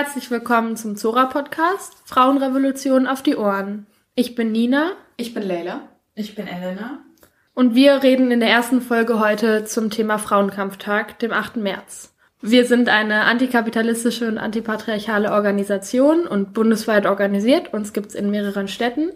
Herzlich 0.00 0.30
willkommen 0.30 0.76
zum 0.76 0.94
Zora 0.94 1.26
Podcast 1.26 1.92
Frauenrevolution 2.04 3.08
auf 3.08 3.20
die 3.20 3.34
Ohren. 3.34 3.88
Ich 4.14 4.36
bin 4.36 4.52
Nina. 4.52 4.92
Ich 5.16 5.34
bin 5.34 5.42
Leila. 5.42 5.88
Ich 6.14 6.36
bin 6.36 6.46
Elena. 6.46 7.00
Und 7.52 7.74
wir 7.74 8.00
reden 8.04 8.30
in 8.30 8.38
der 8.38 8.48
ersten 8.48 8.80
Folge 8.80 9.18
heute 9.18 9.64
zum 9.64 9.90
Thema 9.90 10.18
Frauenkampftag, 10.18 11.18
dem 11.18 11.32
8. 11.32 11.56
März. 11.56 12.14
Wir 12.40 12.64
sind 12.64 12.88
eine 12.88 13.24
antikapitalistische 13.24 14.28
und 14.28 14.38
antipatriarchale 14.38 15.32
Organisation 15.32 16.28
und 16.28 16.54
bundesweit 16.54 17.04
organisiert. 17.04 17.74
Uns 17.74 17.92
gibt's 17.92 18.14
in 18.14 18.30
mehreren 18.30 18.68
Städten. 18.68 19.10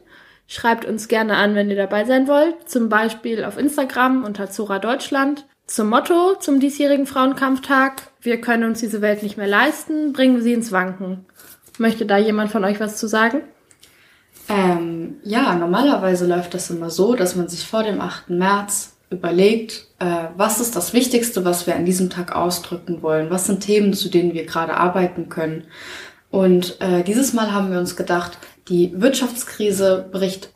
Schreibt 0.49 0.85
uns 0.85 1.07
gerne 1.07 1.37
an, 1.37 1.55
wenn 1.55 1.71
ihr 1.71 1.77
dabei 1.77 2.05
sein 2.07 2.27
wollt. 2.27 2.69
Zum 2.69 2.89
Beispiel 2.89 3.45
auf 3.45 3.57
Instagram 3.57 4.25
unter 4.25 4.51
Zora 4.51 4.81
Deutschland. 4.81 5.47
Zum 5.67 5.89
Motto 5.89 6.35
zum 6.41 6.61
diesjährigen 6.61 7.07
Frauenkampftag. 7.07 8.11
Wir 8.21 8.41
können 8.41 8.65
uns 8.65 8.81
diese 8.81 9.01
Welt 9.01 9.23
nicht 9.23 9.37
mehr 9.37 9.47
leisten, 9.47 10.13
bringen 10.13 10.37
wir 10.37 10.43
sie 10.43 10.53
ins 10.53 10.73
Wanken. 10.73 11.25
Möchte 11.79 12.05
da 12.05 12.19
jemand 12.19 12.51
von 12.51 12.65
euch 12.65 12.81
was 12.81 12.97
zu 12.97 13.07
sagen? 13.07 13.43
Ähm, 14.49 15.17
ja, 15.23 15.55
normalerweise 15.55 16.27
läuft 16.27 16.55
das 16.55 16.69
immer 16.71 16.91
so, 16.91 17.15
dass 17.15 17.37
man 17.37 17.49
sich 17.49 17.67
vor 17.67 17.85
dem 17.85 18.01
8. 18.01 18.31
März 18.31 18.97
überlegt, 19.09 19.87
äh, 19.99 20.29
was 20.37 20.61
ist 20.61 20.75
das 20.75 20.93
Wichtigste, 20.93 21.45
was 21.45 21.67
wir 21.67 21.77
an 21.77 21.85
diesem 21.85 22.11
Tag 22.11 22.35
ausdrücken 22.35 23.03
wollen? 23.03 23.31
Was 23.31 23.47
sind 23.47 23.61
Themen, 23.61 23.95
zu 23.95 24.09
denen 24.09 24.35
wir 24.35 24.47
gerade 24.47 24.75
arbeiten 24.75 25.29
können? 25.29 25.65
Und 26.31 26.81
äh, 26.81 27.03
dieses 27.03 27.33
Mal 27.35 27.53
haben 27.53 27.71
wir 27.71 27.79
uns 27.79 27.95
gedacht, 27.95 28.39
die 28.69 28.93
Wirtschaftskrise 29.01 30.09
bricht 30.11 30.51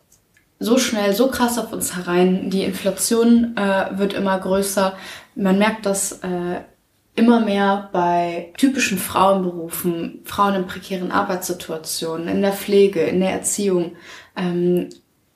so 0.58 0.78
schnell, 0.78 1.12
so 1.12 1.28
krass 1.28 1.58
auf 1.58 1.72
uns 1.72 1.96
herein. 1.96 2.50
Die 2.50 2.64
Inflation 2.64 3.56
äh, 3.56 3.98
wird 3.98 4.14
immer 4.14 4.38
größer. 4.38 4.94
Man 5.34 5.58
merkt 5.58 5.86
das 5.86 6.20
äh, 6.22 6.60
immer 7.14 7.40
mehr 7.40 7.88
bei 7.92 8.52
typischen 8.56 8.98
Frauenberufen, 8.98 10.20
Frauen 10.24 10.54
in 10.54 10.66
prekären 10.66 11.10
Arbeitssituationen, 11.10 12.28
in 12.28 12.42
der 12.42 12.52
Pflege, 12.52 13.00
in 13.00 13.20
der 13.20 13.32
Erziehung. 13.32 13.96
Ähm, 14.36 14.90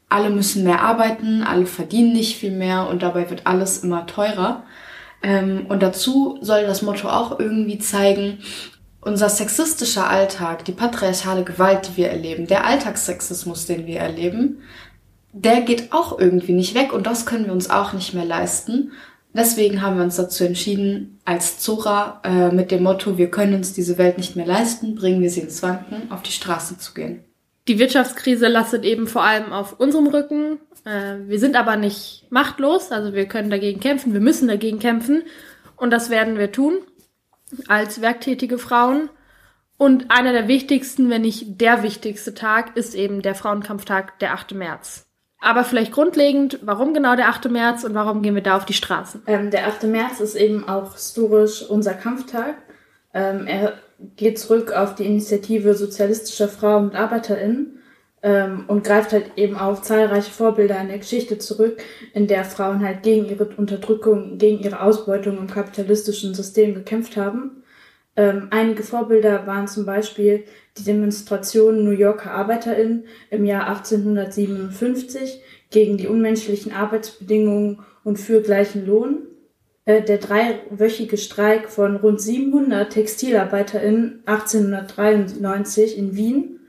alle 0.08 0.30
müssen 0.30 0.64
mehr 0.64 0.82
arbeiten, 0.82 1.42
alle 1.42 1.66
verdienen 1.66 2.12
nicht 2.12 2.36
viel 2.36 2.50
mehr 2.50 2.88
und 2.88 3.02
dabei 3.02 3.30
wird 3.30 3.46
alles 3.46 3.78
immer 3.78 4.06
teurer. 4.06 4.64
Ähm, 5.22 5.66
und 5.68 5.82
dazu 5.82 6.38
soll 6.40 6.62
das 6.62 6.82
Motto 6.82 7.08
auch 7.08 7.38
irgendwie 7.38 7.78
zeigen, 7.78 8.38
unser 9.02 9.30
sexistischer 9.30 10.08
Alltag, 10.08 10.64
die 10.66 10.72
patriarchale 10.72 11.44
Gewalt, 11.44 11.88
die 11.88 11.96
wir 11.96 12.10
erleben, 12.10 12.46
der 12.46 12.66
Alltagssexismus, 12.66 13.64
den 13.66 13.86
wir 13.86 14.00
erleben, 14.00 14.62
der 15.32 15.60
geht 15.62 15.92
auch 15.92 16.18
irgendwie 16.18 16.52
nicht 16.52 16.74
weg 16.74 16.92
und 16.92 17.06
das 17.06 17.26
können 17.26 17.46
wir 17.46 17.52
uns 17.52 17.70
auch 17.70 17.92
nicht 17.92 18.14
mehr 18.14 18.24
leisten. 18.24 18.92
Deswegen 19.32 19.80
haben 19.80 19.96
wir 19.96 20.04
uns 20.04 20.16
dazu 20.16 20.42
entschieden, 20.42 21.20
als 21.24 21.60
Zora 21.60 22.20
äh, 22.24 22.50
mit 22.50 22.72
dem 22.72 22.82
Motto, 22.82 23.16
wir 23.16 23.30
können 23.30 23.54
uns 23.54 23.72
diese 23.72 23.96
Welt 23.96 24.18
nicht 24.18 24.34
mehr 24.34 24.46
leisten, 24.46 24.96
bringen 24.96 25.20
wir 25.20 25.30
sie 25.30 25.40
ins 25.40 25.62
Wanken, 25.62 26.10
auf 26.10 26.22
die 26.22 26.32
Straße 26.32 26.78
zu 26.78 26.94
gehen. 26.94 27.24
Die 27.68 27.78
Wirtschaftskrise 27.78 28.48
lastet 28.48 28.84
eben 28.84 29.06
vor 29.06 29.22
allem 29.22 29.52
auf 29.52 29.78
unserem 29.78 30.08
Rücken. 30.08 30.58
Äh, 30.84 31.28
wir 31.28 31.38
sind 31.38 31.54
aber 31.54 31.76
nicht 31.76 32.26
machtlos, 32.30 32.90
also 32.90 33.14
wir 33.14 33.26
können 33.26 33.50
dagegen 33.50 33.78
kämpfen, 33.78 34.12
wir 34.12 34.20
müssen 34.20 34.48
dagegen 34.48 34.80
kämpfen 34.80 35.22
und 35.76 35.90
das 35.90 36.10
werden 36.10 36.36
wir 36.36 36.50
tun 36.50 36.78
als 37.68 38.00
werktätige 38.00 38.58
Frauen. 38.58 39.10
Und 39.76 40.10
einer 40.10 40.32
der 40.32 40.48
wichtigsten, 40.48 41.08
wenn 41.08 41.22
nicht 41.22 41.60
der 41.60 41.82
wichtigste 41.82 42.34
Tag, 42.34 42.76
ist 42.76 42.94
eben 42.94 43.22
der 43.22 43.34
Frauenkampftag, 43.34 44.18
der 44.18 44.34
8. 44.34 44.52
März. 44.54 45.06
Aber 45.40 45.64
vielleicht 45.64 45.92
grundlegend, 45.92 46.58
warum 46.62 46.92
genau 46.92 47.16
der 47.16 47.28
8. 47.28 47.50
März 47.50 47.84
und 47.84 47.94
warum 47.94 48.20
gehen 48.22 48.34
wir 48.34 48.42
da 48.42 48.56
auf 48.56 48.66
die 48.66 48.74
Straßen? 48.74 49.22
Ähm, 49.26 49.50
der 49.50 49.66
8. 49.66 49.84
März 49.84 50.20
ist 50.20 50.34
eben 50.34 50.68
auch 50.68 50.92
historisch 50.92 51.62
unser 51.62 51.94
Kampftag. 51.94 52.56
Ähm, 53.14 53.46
er 53.46 53.74
geht 54.16 54.38
zurück 54.38 54.72
auf 54.72 54.94
die 54.94 55.06
Initiative 55.06 55.74
sozialistischer 55.74 56.48
Frauen 56.48 56.90
und 56.90 56.94
ArbeiterInnen 56.94 57.80
ähm, 58.22 58.64
und 58.66 58.84
greift 58.84 59.12
halt 59.12 59.32
eben 59.36 59.56
auf 59.56 59.82
zahlreiche 59.82 60.30
Vorbilder 60.30 60.78
in 60.80 60.88
der 60.88 60.98
Geschichte 60.98 61.38
zurück, 61.38 61.82
in 62.12 62.26
der 62.26 62.44
Frauen 62.44 62.84
halt 62.84 63.02
gegen 63.02 63.26
ihre 63.26 63.46
Unterdrückung, 63.46 64.36
gegen 64.36 64.60
ihre 64.60 64.82
Ausbeutung 64.82 65.38
im 65.38 65.46
kapitalistischen 65.46 66.34
System 66.34 66.74
gekämpft 66.74 67.16
haben. 67.16 67.62
Ähm, 68.16 68.48
einige 68.50 68.82
Vorbilder 68.82 69.46
waren 69.46 69.68
zum 69.68 69.86
Beispiel 69.86 70.44
die 70.78 70.84
Demonstrationen 70.84 71.84
New 71.84 71.90
Yorker 71.90 72.32
ArbeiterInnen 72.32 73.04
im 73.30 73.44
Jahr 73.44 73.66
1857 73.68 75.42
gegen 75.70 75.96
die 75.96 76.06
unmenschlichen 76.06 76.72
Arbeitsbedingungen 76.72 77.80
und 78.04 78.18
für 78.18 78.40
gleichen 78.42 78.86
Lohn. 78.86 79.26
Äh, 79.84 80.02
der 80.02 80.18
dreiwöchige 80.18 81.16
Streik 81.16 81.68
von 81.68 81.96
rund 81.96 82.20
700 82.20 82.92
TextilarbeiterInnen 82.92 84.22
1893 84.26 85.96
in 85.96 86.16
Wien 86.16 86.60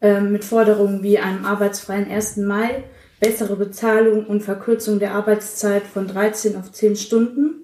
äh, 0.00 0.20
mit 0.20 0.44
Forderungen 0.44 1.02
wie 1.02 1.18
einem 1.18 1.44
arbeitsfreien 1.44 2.10
1. 2.10 2.36
Mai, 2.38 2.84
bessere 3.20 3.56
Bezahlung 3.56 4.26
und 4.26 4.42
Verkürzung 4.42 4.98
der 4.98 5.14
Arbeitszeit 5.14 5.82
von 5.82 6.06
13 6.06 6.56
auf 6.56 6.70
10 6.70 6.96
Stunden 6.96 7.62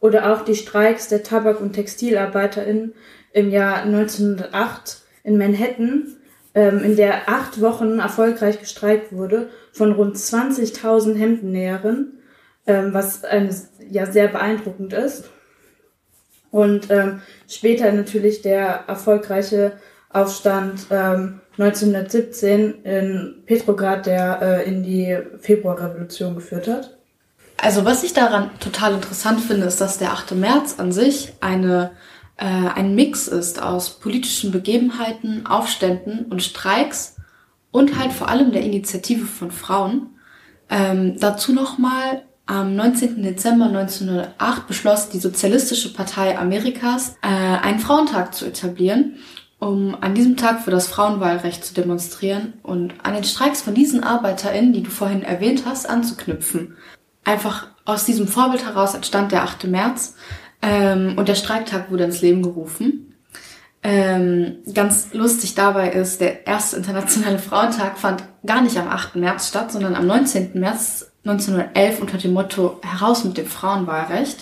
oder 0.00 0.32
auch 0.32 0.44
die 0.44 0.54
Streiks 0.54 1.08
der 1.08 1.22
Tabak- 1.22 1.60
und 1.60 1.72
TextilarbeiterInnen 1.72 2.94
im 3.32 3.50
Jahr 3.50 3.82
1908 3.82 5.03
in 5.24 5.36
Manhattan, 5.36 6.16
ähm, 6.54 6.84
in 6.84 6.96
der 6.96 7.28
acht 7.28 7.60
Wochen 7.60 7.98
erfolgreich 7.98 8.60
gestreikt 8.60 9.12
wurde 9.12 9.50
von 9.72 9.92
rund 9.92 10.16
20.000 10.16 11.16
Hemdennäherinnen, 11.16 12.18
ähm, 12.66 12.94
was 12.94 13.24
eine, 13.24 13.50
ja 13.90 14.06
sehr 14.06 14.28
beeindruckend 14.28 14.92
ist. 14.92 15.30
Und 16.52 16.88
ähm, 16.90 17.20
später 17.48 17.90
natürlich 17.90 18.42
der 18.42 18.84
erfolgreiche 18.86 19.72
Aufstand 20.10 20.86
ähm, 20.90 21.40
1917 21.58 22.84
in 22.84 23.42
Petrograd, 23.46 24.06
der 24.06 24.40
äh, 24.40 24.68
in 24.68 24.84
die 24.84 25.18
Februarrevolution 25.40 26.36
geführt 26.36 26.68
hat. 26.68 26.96
Also 27.56 27.84
was 27.84 28.04
ich 28.04 28.12
daran 28.12 28.50
total 28.60 28.94
interessant 28.94 29.40
finde, 29.40 29.66
ist, 29.66 29.80
dass 29.80 29.98
der 29.98 30.12
8. 30.12 30.32
März 30.32 30.76
an 30.78 30.92
sich 30.92 31.32
eine 31.40 31.92
äh, 32.36 32.44
ein 32.44 32.94
Mix 32.94 33.28
ist 33.28 33.62
aus 33.62 33.98
politischen 33.98 34.50
Begebenheiten, 34.50 35.46
Aufständen 35.46 36.26
und 36.26 36.42
Streiks 36.42 37.16
und 37.70 37.98
halt 37.98 38.12
vor 38.12 38.28
allem 38.28 38.52
der 38.52 38.62
Initiative 38.62 39.26
von 39.26 39.50
Frauen. 39.50 40.10
Ähm, 40.70 41.18
dazu 41.18 41.52
nochmal, 41.52 42.22
am 42.46 42.76
19. 42.76 43.22
Dezember 43.22 43.66
1908 43.66 44.66
beschloss 44.66 45.08
die 45.08 45.18
Sozialistische 45.18 45.92
Partei 45.94 46.38
Amerikas, 46.38 47.16
äh, 47.22 47.28
einen 47.28 47.78
Frauentag 47.78 48.34
zu 48.34 48.44
etablieren, 48.44 49.16
um 49.58 49.96
an 50.00 50.14
diesem 50.14 50.36
Tag 50.36 50.60
für 50.62 50.70
das 50.70 50.88
Frauenwahlrecht 50.88 51.64
zu 51.64 51.72
demonstrieren 51.72 52.54
und 52.62 52.92
an 53.02 53.14
den 53.14 53.24
Streiks 53.24 53.62
von 53.62 53.74
diesen 53.74 54.04
ArbeiterInnen, 54.04 54.74
die 54.74 54.82
du 54.82 54.90
vorhin 54.90 55.22
erwähnt 55.22 55.62
hast, 55.64 55.88
anzuknüpfen. 55.88 56.76
Einfach 57.24 57.68
aus 57.86 58.04
diesem 58.04 58.28
Vorbild 58.28 58.64
heraus 58.64 58.94
entstand 58.94 59.32
der 59.32 59.44
8. 59.44 59.64
März, 59.64 60.14
ähm, 60.64 61.14
und 61.16 61.28
der 61.28 61.34
Streiktag 61.34 61.90
wurde 61.90 62.04
ins 62.04 62.22
Leben 62.22 62.42
gerufen. 62.42 63.14
Ähm, 63.82 64.56
ganz 64.72 65.12
lustig 65.12 65.54
dabei 65.54 65.90
ist, 65.90 66.22
der 66.22 66.46
erste 66.46 66.76
internationale 66.76 67.38
Frauentag 67.38 67.98
fand 67.98 68.24
gar 68.46 68.62
nicht 68.62 68.78
am 68.78 68.88
8. 68.88 69.16
März 69.16 69.48
statt, 69.48 69.70
sondern 69.72 69.94
am 69.94 70.06
19. 70.06 70.52
März 70.54 71.12
1911 71.26 72.00
unter 72.00 72.16
dem 72.16 72.32
Motto 72.32 72.80
Heraus 72.82 73.24
mit 73.24 73.36
dem 73.36 73.46
Frauenwahlrecht, 73.46 74.38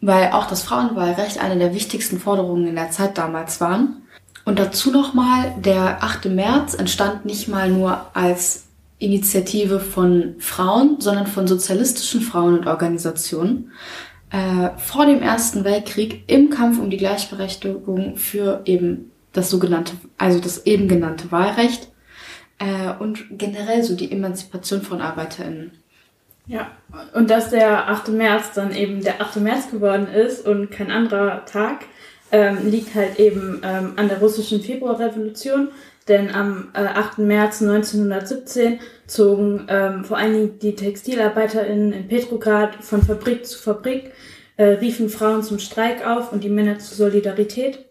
weil 0.00 0.30
auch 0.30 0.46
das 0.46 0.62
Frauenwahlrecht 0.62 1.40
eine 1.40 1.58
der 1.58 1.74
wichtigsten 1.74 2.20
Forderungen 2.20 2.68
in 2.68 2.76
der 2.76 2.92
Zeit 2.92 3.18
damals 3.18 3.60
waren. 3.60 4.02
Und 4.44 4.60
dazu 4.60 4.92
nochmal, 4.92 5.52
der 5.58 6.04
8. 6.04 6.26
März 6.26 6.74
entstand 6.74 7.24
nicht 7.24 7.48
mal 7.48 7.70
nur 7.70 8.06
als 8.14 8.66
Initiative 8.98 9.80
von 9.80 10.36
Frauen, 10.38 11.00
sondern 11.00 11.26
von 11.26 11.48
sozialistischen 11.48 12.20
Frauen 12.20 12.58
und 12.58 12.66
Organisationen 12.68 13.72
äh, 14.32 14.70
vor 14.78 15.06
dem 15.06 15.22
Ersten 15.22 15.64
Weltkrieg 15.64 16.24
im 16.26 16.50
Kampf 16.50 16.78
um 16.78 16.90
die 16.90 16.96
Gleichberechtigung 16.96 18.16
für 18.16 18.62
eben 18.64 19.12
das 19.32 19.50
sogenannte, 19.50 19.92
also 20.18 20.40
das 20.40 20.66
eben 20.66 20.88
genannte 20.88 21.30
Wahlrecht 21.30 21.88
äh, 22.58 22.92
und 22.98 23.38
generell 23.38 23.82
so 23.82 23.94
die 23.94 24.10
Emanzipation 24.10 24.82
von 24.82 25.00
ArbeiterInnen. 25.00 25.72
Ja, 26.46 26.72
und 27.14 27.30
dass 27.30 27.50
der 27.50 27.88
8. 27.88 28.08
März 28.08 28.52
dann 28.54 28.74
eben 28.74 29.02
der 29.02 29.20
8. 29.20 29.36
März 29.36 29.70
geworden 29.70 30.08
ist 30.08 30.46
und 30.46 30.70
kein 30.70 30.90
anderer 30.90 31.44
Tag, 31.44 31.84
ähm, 32.32 32.68
liegt 32.68 32.94
halt 32.94 33.18
eben 33.18 33.60
ähm, 33.62 33.92
an 33.96 34.08
der 34.08 34.18
russischen 34.18 34.60
Februarrevolution. 34.62 35.68
Denn 36.08 36.34
am 36.34 36.70
äh, 36.74 36.78
8. 36.80 37.18
März 37.18 37.62
1917 37.62 38.80
zogen 39.06 39.66
ähm, 39.68 40.04
vor 40.04 40.16
allen 40.16 40.32
Dingen 40.32 40.58
die 40.58 40.74
TextilarbeiterInnen 40.74 41.92
in 41.92 42.08
Petrograd 42.08 42.82
von 42.82 43.02
Fabrik 43.02 43.46
zu 43.46 43.58
Fabrik, 43.58 44.12
äh, 44.56 44.64
riefen 44.64 45.08
Frauen 45.08 45.42
zum 45.42 45.58
Streik 45.58 46.06
auf 46.06 46.32
und 46.32 46.42
die 46.42 46.48
Männer 46.48 46.78
zur 46.78 46.96
Solidarität. 46.96 47.84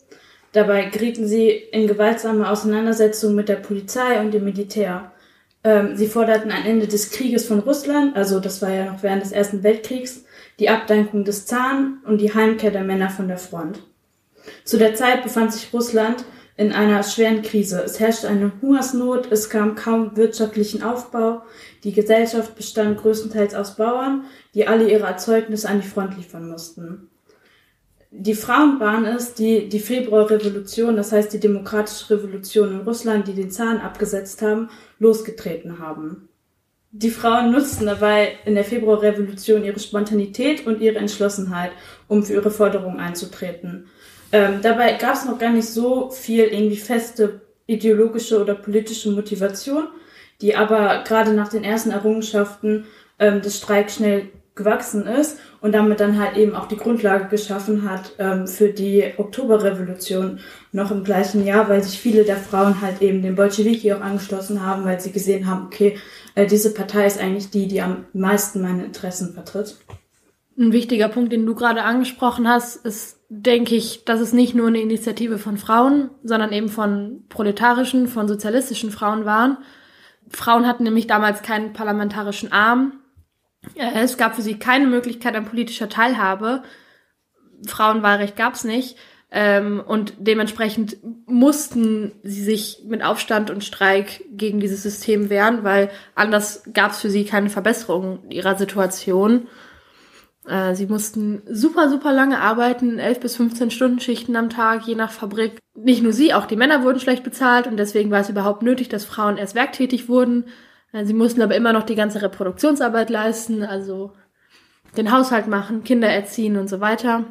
Dabei 0.51 0.85
gerieten 0.85 1.25
sie 1.25 1.49
in 1.49 1.87
gewaltsame 1.87 2.49
Auseinandersetzungen 2.49 3.35
mit 3.35 3.47
der 3.47 3.55
Polizei 3.55 4.19
und 4.19 4.33
dem 4.33 4.43
Militär. 4.43 5.11
Ähm, 5.63 5.95
sie 5.95 6.07
forderten 6.07 6.51
ein 6.51 6.65
Ende 6.65 6.87
des 6.87 7.11
Krieges 7.11 7.45
von 7.45 7.59
Russland, 7.59 8.15
also 8.15 8.39
das 8.39 8.61
war 8.61 8.71
ja 8.71 8.91
noch 8.91 9.03
während 9.03 9.23
des 9.23 9.31
Ersten 9.31 9.63
Weltkriegs, 9.63 10.25
die 10.59 10.69
Abdankung 10.69 11.23
des 11.23 11.45
Zaren 11.45 11.99
und 12.05 12.17
die 12.19 12.33
Heimkehr 12.33 12.71
der 12.71 12.83
Männer 12.83 13.09
von 13.09 13.27
der 13.27 13.37
Front. 13.37 13.81
Zu 14.65 14.77
der 14.77 14.95
Zeit 14.95 15.23
befand 15.23 15.53
sich 15.53 15.71
Russland 15.71 16.25
in 16.57 16.71
einer 16.71 17.03
schweren 17.03 17.41
Krise. 17.41 17.81
Es 17.83 17.99
herrschte 17.99 18.27
eine 18.27 18.51
Hungersnot, 18.61 19.31
es 19.31 19.49
kam 19.49 19.75
kaum 19.75 20.15
wirtschaftlichen 20.15 20.83
Aufbau, 20.83 21.43
die 21.83 21.93
Gesellschaft 21.93 22.55
bestand 22.55 22.99
größtenteils 22.99 23.55
aus 23.55 23.75
Bauern, 23.75 24.25
die 24.53 24.67
alle 24.67 24.89
ihre 24.89 25.05
Erzeugnisse 25.05 25.69
an 25.69 25.81
die 25.81 25.87
Front 25.87 26.17
liefern 26.17 26.47
mussten. 26.47 27.09
Die 28.13 28.35
Frauen 28.35 28.79
waren 28.81 29.05
es, 29.05 29.35
die 29.35 29.69
die 29.69 29.79
Februarrevolution, 29.79 30.97
das 30.97 31.13
heißt 31.13 31.31
die 31.31 31.39
demokratische 31.39 32.15
Revolution 32.15 32.71
in 32.71 32.81
Russland, 32.81 33.27
die 33.27 33.33
den 33.33 33.51
Zahn 33.51 33.79
abgesetzt 33.79 34.41
haben, 34.41 34.69
losgetreten 34.99 35.79
haben. 35.79 36.27
Die 36.91 37.09
Frauen 37.09 37.53
nutzten 37.53 37.85
dabei 37.85 38.33
in 38.43 38.55
der 38.55 38.65
Februarrevolution 38.65 39.63
ihre 39.63 39.79
Spontanität 39.79 40.67
und 40.67 40.81
ihre 40.81 40.97
Entschlossenheit, 40.97 41.71
um 42.09 42.23
für 42.23 42.33
ihre 42.33 42.51
Forderungen 42.51 42.99
einzutreten. 42.99 43.87
Ähm, 44.31 44.59
dabei 44.61 44.93
gab 44.93 45.15
es 45.15 45.25
noch 45.25 45.39
gar 45.39 45.51
nicht 45.51 45.67
so 45.67 46.09
viel 46.09 46.45
irgendwie 46.45 46.77
feste 46.77 47.41
ideologische 47.67 48.41
oder 48.41 48.55
politische 48.55 49.11
Motivation, 49.11 49.87
die 50.41 50.55
aber 50.55 51.03
gerade 51.05 51.33
nach 51.33 51.49
den 51.49 51.63
ersten 51.63 51.91
Errungenschaften 51.91 52.85
ähm, 53.19 53.41
des 53.41 53.57
Streiks 53.57 53.95
schnell 53.95 54.29
gewachsen 54.55 55.07
ist 55.07 55.39
und 55.61 55.73
damit 55.73 56.01
dann 56.01 56.19
halt 56.19 56.35
eben 56.35 56.55
auch 56.55 56.67
die 56.67 56.75
Grundlage 56.77 57.29
geschaffen 57.29 57.89
hat 57.89 58.11
ähm, 58.19 58.47
für 58.47 58.69
die 58.69 59.13
Oktoberrevolution 59.17 60.39
noch 60.73 60.91
im 60.91 61.03
gleichen 61.03 61.45
Jahr, 61.45 61.69
weil 61.69 61.81
sich 61.83 61.99
viele 61.99 62.25
der 62.25 62.35
Frauen 62.35 62.81
halt 62.81 63.01
eben 63.01 63.21
den 63.21 63.35
Bolschewiki 63.35 63.93
auch 63.93 64.01
angeschlossen 64.01 64.65
haben, 64.65 64.83
weil 64.83 64.99
sie 64.99 65.11
gesehen 65.11 65.47
haben, 65.47 65.67
okay, 65.67 65.97
äh, 66.35 66.47
diese 66.47 66.73
Partei 66.73 67.05
ist 67.05 67.19
eigentlich 67.19 67.49
die, 67.49 67.67
die 67.67 67.81
am 67.81 68.05
meisten 68.13 68.61
meine 68.61 68.83
Interessen 68.83 69.33
vertritt. 69.33 69.77
Ein 70.57 70.73
wichtiger 70.73 71.07
Punkt, 71.07 71.31
den 71.31 71.45
du 71.45 71.55
gerade 71.55 71.83
angesprochen 71.83 72.47
hast, 72.47 72.85
ist, 72.85 73.20
denke 73.33 73.75
ich, 73.75 74.03
dass 74.03 74.19
es 74.19 74.33
nicht 74.33 74.55
nur 74.55 74.67
eine 74.67 74.81
Initiative 74.81 75.37
von 75.37 75.57
Frauen, 75.57 76.09
sondern 76.21 76.51
eben 76.51 76.67
von 76.67 77.23
proletarischen, 77.29 78.09
von 78.09 78.27
sozialistischen 78.27 78.91
Frauen 78.91 79.23
waren. 79.23 79.57
Frauen 80.27 80.67
hatten 80.67 80.83
nämlich 80.83 81.07
damals 81.07 81.41
keinen 81.41 81.71
parlamentarischen 81.71 82.51
Arm. 82.51 82.99
Es 83.95 84.17
gab 84.17 84.35
für 84.35 84.41
sie 84.41 84.59
keine 84.59 84.85
Möglichkeit 84.85 85.33
an 85.35 85.45
politischer 85.45 85.87
Teilhabe. 85.87 86.63
Frauenwahlrecht 87.65 88.35
gab 88.35 88.55
es 88.55 88.65
nicht. 88.65 88.97
Ähm, 89.31 89.81
und 89.85 90.13
dementsprechend 90.17 90.97
mussten 91.25 92.11
sie 92.23 92.43
sich 92.43 92.81
mit 92.85 93.01
Aufstand 93.01 93.49
und 93.49 93.63
Streik 93.63 94.25
gegen 94.31 94.59
dieses 94.59 94.83
System 94.83 95.29
wehren, 95.29 95.63
weil 95.63 95.89
anders 96.15 96.63
gab 96.73 96.91
es 96.91 96.99
für 96.99 97.09
sie 97.09 97.23
keine 97.23 97.49
Verbesserung 97.49 98.29
ihrer 98.29 98.57
Situation. 98.57 99.47
Äh, 100.47 100.75
sie 100.75 100.87
mussten 100.87 101.41
super, 101.49 101.89
super 101.89 102.13
lange 102.13 102.39
arbeiten, 102.39 102.99
11 102.99 103.19
bis 103.19 103.35
15 103.35 103.71
Stunden 103.71 103.99
Schichten 103.99 104.35
am 104.35 104.49
Tag, 104.49 104.87
je 104.87 104.95
nach 104.95 105.11
Fabrik. 105.11 105.59
Nicht 105.75 106.03
nur 106.03 106.13
sie, 106.13 106.33
auch 106.33 106.45
die 106.45 106.55
Männer 106.55 106.83
wurden 106.83 106.99
schlecht 106.99 107.23
bezahlt 107.23 107.67
und 107.67 107.77
deswegen 107.77 108.11
war 108.11 108.19
es 108.19 108.29
überhaupt 108.29 108.61
nötig, 108.61 108.89
dass 108.89 109.05
Frauen 109.05 109.37
erst 109.37 109.55
werktätig 109.55 110.09
wurden. 110.09 110.45
Äh, 110.93 111.05
sie 111.05 111.13
mussten 111.13 111.41
aber 111.41 111.55
immer 111.55 111.73
noch 111.73 111.83
die 111.83 111.95
ganze 111.95 112.21
Reproduktionsarbeit 112.21 113.09
leisten, 113.09 113.63
also 113.63 114.13
den 114.97 115.11
Haushalt 115.11 115.47
machen, 115.47 115.83
Kinder 115.83 116.09
erziehen 116.09 116.57
und 116.57 116.69
so 116.69 116.81
weiter. 116.81 117.25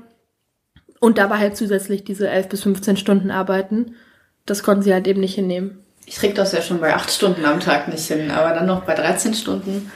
Und 1.00 1.18
dabei 1.18 1.38
halt 1.38 1.56
zusätzlich 1.56 2.04
diese 2.04 2.28
11 2.28 2.48
bis 2.48 2.62
15 2.62 2.96
Stunden 2.96 3.30
arbeiten. 3.30 3.96
Das 4.46 4.62
konnten 4.62 4.82
sie 4.82 4.92
halt 4.92 5.06
eben 5.06 5.20
nicht 5.20 5.34
hinnehmen. 5.34 5.84
Ich 6.06 6.16
krieg 6.16 6.34
das 6.34 6.52
ja 6.52 6.62
schon 6.62 6.80
bei 6.80 6.94
8 6.94 7.10
Stunden 7.10 7.44
am 7.44 7.60
Tag 7.60 7.88
nicht 7.88 8.06
hin, 8.06 8.30
aber 8.30 8.54
dann 8.54 8.66
noch 8.66 8.84
bei 8.84 8.94
13 8.94 9.34
Stunden. 9.34 9.90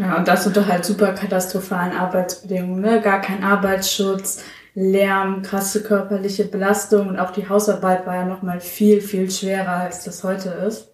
Ja, 0.00 0.16
und 0.16 0.26
das 0.26 0.46
unter 0.46 0.66
halt 0.66 0.86
super 0.86 1.12
katastrophalen 1.12 1.92
Arbeitsbedingungen, 1.92 2.80
ne? 2.80 3.02
Gar 3.02 3.20
kein 3.20 3.44
Arbeitsschutz, 3.44 4.42
Lärm, 4.74 5.42
krasse 5.42 5.82
körperliche 5.82 6.46
Belastung 6.46 7.08
und 7.08 7.18
auch 7.18 7.32
die 7.32 7.50
Hausarbeit 7.50 8.06
war 8.06 8.14
ja 8.14 8.24
nochmal 8.24 8.60
viel, 8.60 9.02
viel 9.02 9.30
schwerer, 9.30 9.72
als 9.72 10.04
das 10.04 10.24
heute 10.24 10.48
ist. 10.48 10.88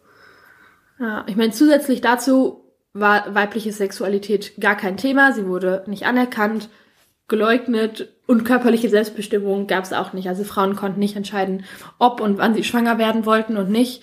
Ja, 0.98 1.24
ich 1.28 1.36
meine, 1.36 1.52
zusätzlich 1.52 2.00
dazu 2.00 2.64
war 2.94 3.32
weibliche 3.32 3.70
Sexualität 3.70 4.54
gar 4.58 4.76
kein 4.76 4.96
Thema. 4.96 5.32
Sie 5.32 5.46
wurde 5.46 5.84
nicht 5.86 6.06
anerkannt, 6.06 6.68
geleugnet 7.28 8.12
und 8.26 8.44
körperliche 8.44 8.88
Selbstbestimmung 8.88 9.68
gab 9.68 9.84
es 9.84 9.92
auch 9.92 10.14
nicht. 10.14 10.28
Also 10.28 10.42
Frauen 10.42 10.74
konnten 10.74 10.98
nicht 10.98 11.14
entscheiden, 11.14 11.64
ob 12.00 12.20
und 12.20 12.38
wann 12.38 12.54
sie 12.54 12.64
schwanger 12.64 12.98
werden 12.98 13.24
wollten 13.24 13.56
und 13.56 13.70
nicht. 13.70 14.02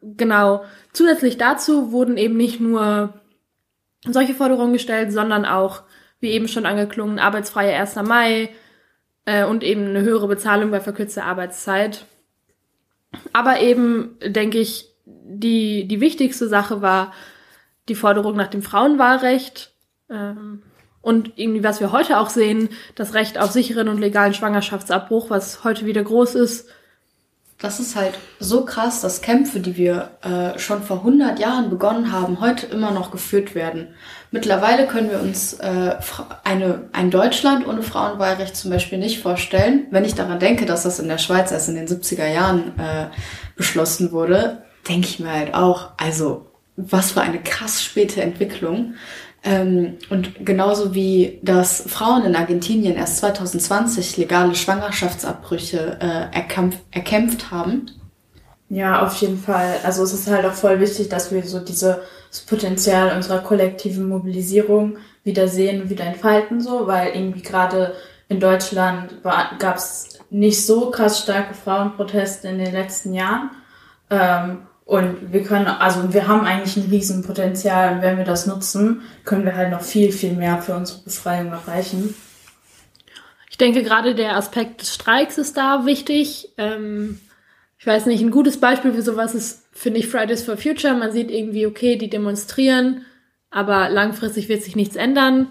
Genau. 0.00 0.64
Zusätzlich 0.94 1.36
dazu 1.36 1.92
wurden 1.92 2.16
eben 2.16 2.36
nicht 2.38 2.60
nur 2.60 3.20
solche 4.04 4.34
Forderungen 4.34 4.72
gestellt, 4.72 5.12
sondern 5.12 5.44
auch, 5.44 5.82
wie 6.20 6.30
eben 6.30 6.48
schon 6.48 6.66
angeklungen, 6.66 7.18
arbeitsfreie 7.18 7.76
1. 7.76 7.96
Mai 7.96 8.50
äh, 9.24 9.44
und 9.44 9.62
eben 9.62 9.86
eine 9.86 10.02
höhere 10.02 10.28
Bezahlung 10.28 10.70
bei 10.70 10.80
verkürzter 10.80 11.24
Arbeitszeit. 11.24 12.06
Aber 13.32 13.60
eben, 13.60 14.16
denke 14.24 14.58
ich, 14.58 14.88
die, 15.04 15.86
die 15.86 16.00
wichtigste 16.00 16.48
Sache 16.48 16.82
war 16.82 17.12
die 17.88 17.94
Forderung 17.94 18.36
nach 18.36 18.48
dem 18.48 18.62
Frauenwahlrecht. 18.62 19.72
Ähm, 20.10 20.62
und 21.00 21.32
irgendwie, 21.36 21.64
was 21.64 21.80
wir 21.80 21.92
heute 21.92 22.18
auch 22.18 22.28
sehen, 22.28 22.68
das 22.94 23.14
Recht 23.14 23.38
auf 23.38 23.50
sicheren 23.50 23.88
und 23.88 23.98
legalen 23.98 24.34
Schwangerschaftsabbruch, 24.34 25.30
was 25.30 25.64
heute 25.64 25.86
wieder 25.86 26.02
groß 26.02 26.34
ist, 26.34 26.68
das 27.60 27.80
ist 27.80 27.96
halt 27.96 28.18
so 28.38 28.64
krass, 28.64 29.00
dass 29.00 29.20
Kämpfe, 29.20 29.58
die 29.58 29.76
wir 29.76 30.10
äh, 30.22 30.58
schon 30.60 30.82
vor 30.82 30.98
100 30.98 31.40
Jahren 31.40 31.70
begonnen 31.70 32.12
haben, 32.12 32.40
heute 32.40 32.66
immer 32.66 32.92
noch 32.92 33.10
geführt 33.10 33.56
werden. 33.56 33.88
Mittlerweile 34.30 34.86
können 34.86 35.10
wir 35.10 35.20
uns 35.20 35.54
äh, 35.54 35.96
eine, 36.44 36.88
ein 36.92 37.10
Deutschland 37.10 37.66
ohne 37.66 37.82
Frauenwahlrecht 37.82 38.54
zum 38.54 38.70
Beispiel 38.70 38.98
nicht 38.98 39.20
vorstellen. 39.20 39.88
Wenn 39.90 40.04
ich 40.04 40.14
daran 40.14 40.38
denke, 40.38 40.66
dass 40.66 40.84
das 40.84 41.00
in 41.00 41.08
der 41.08 41.18
Schweiz 41.18 41.50
erst 41.50 41.68
in 41.68 41.74
den 41.74 41.88
70er 41.88 42.28
Jahren 42.28 42.78
äh, 42.78 43.06
beschlossen 43.56 44.12
wurde, 44.12 44.62
denke 44.88 45.08
ich 45.08 45.18
mir 45.18 45.32
halt 45.32 45.54
auch, 45.54 45.90
also 45.96 46.46
was 46.76 47.10
für 47.10 47.22
eine 47.22 47.40
krass 47.40 47.82
späte 47.82 48.22
Entwicklung. 48.22 48.94
Ähm, 49.44 49.98
und 50.10 50.44
genauso 50.44 50.94
wie 50.94 51.38
dass 51.42 51.82
Frauen 51.86 52.24
in 52.24 52.34
Argentinien 52.34 52.96
erst 52.96 53.18
2020 53.18 54.16
legale 54.16 54.54
Schwangerschaftsabbrüche 54.54 55.98
äh, 56.00 56.36
erkämpft, 56.36 56.80
erkämpft 56.90 57.50
haben. 57.50 57.90
Ja, 58.68 59.06
auf 59.06 59.14
jeden 59.20 59.38
Fall. 59.38 59.76
Also 59.84 60.02
es 60.02 60.12
ist 60.12 60.28
halt 60.28 60.44
auch 60.44 60.52
voll 60.52 60.80
wichtig, 60.80 61.08
dass 61.08 61.30
wir 61.30 61.42
so 61.44 61.60
dieses 61.60 61.96
Potenzial 62.46 63.16
unserer 63.16 63.38
kollektiven 63.38 64.08
Mobilisierung 64.08 64.98
wieder 65.24 65.48
sehen 65.48 65.82
und 65.82 65.90
wieder 65.90 66.04
entfalten, 66.04 66.60
so, 66.60 66.86
weil 66.86 67.14
irgendwie 67.14 67.42
gerade 67.42 67.94
in 68.28 68.40
Deutschland 68.40 69.22
gab 69.22 69.76
es 69.76 70.18
nicht 70.30 70.66
so 70.66 70.90
krass 70.90 71.20
starke 71.20 71.54
Frauenproteste 71.54 72.48
in 72.48 72.58
den 72.58 72.72
letzten 72.72 73.14
Jahren. 73.14 73.50
Ähm, 74.10 74.58
und 74.88 75.34
wir 75.34 75.42
können, 75.42 75.66
also 75.66 76.14
wir 76.14 76.28
haben 76.28 76.46
eigentlich 76.46 76.78
ein 76.78 76.88
Riesenpotenzial 76.90 77.92
und 77.92 78.00
wenn 78.00 78.16
wir 78.16 78.24
das 78.24 78.46
nutzen, 78.46 79.02
können 79.26 79.44
wir 79.44 79.54
halt 79.54 79.70
noch 79.70 79.82
viel, 79.82 80.12
viel 80.12 80.32
mehr 80.32 80.62
für 80.62 80.74
unsere 80.74 81.02
Befreiung 81.02 81.52
erreichen. 81.52 82.14
Ich 83.50 83.58
denke, 83.58 83.82
gerade 83.82 84.14
der 84.14 84.34
Aspekt 84.34 84.80
des 84.80 84.94
Streiks 84.94 85.36
ist 85.36 85.58
da 85.58 85.84
wichtig. 85.84 86.54
Ähm, 86.56 87.20
ich 87.78 87.86
weiß 87.86 88.06
nicht, 88.06 88.22
ein 88.22 88.30
gutes 88.30 88.60
Beispiel 88.60 88.94
für 88.94 89.02
sowas 89.02 89.34
ist, 89.34 89.68
finde 89.72 90.00
ich, 90.00 90.08
Fridays 90.08 90.42
for 90.42 90.56
Future. 90.56 90.94
Man 90.94 91.12
sieht 91.12 91.30
irgendwie, 91.30 91.66
okay, 91.66 91.96
die 91.96 92.08
demonstrieren, 92.08 93.04
aber 93.50 93.90
langfristig 93.90 94.48
wird 94.48 94.62
sich 94.62 94.74
nichts 94.74 94.96
ändern. 94.96 95.50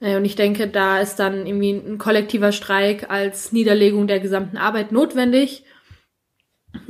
Äh, 0.00 0.16
und 0.16 0.24
ich 0.24 0.34
denke, 0.34 0.66
da 0.66 0.98
ist 0.98 1.16
dann 1.16 1.46
irgendwie 1.46 1.72
ein 1.72 1.98
kollektiver 1.98 2.52
Streik 2.52 3.10
als 3.10 3.52
Niederlegung 3.52 4.06
der 4.06 4.20
gesamten 4.20 4.56
Arbeit 4.56 4.92
notwendig. 4.92 5.64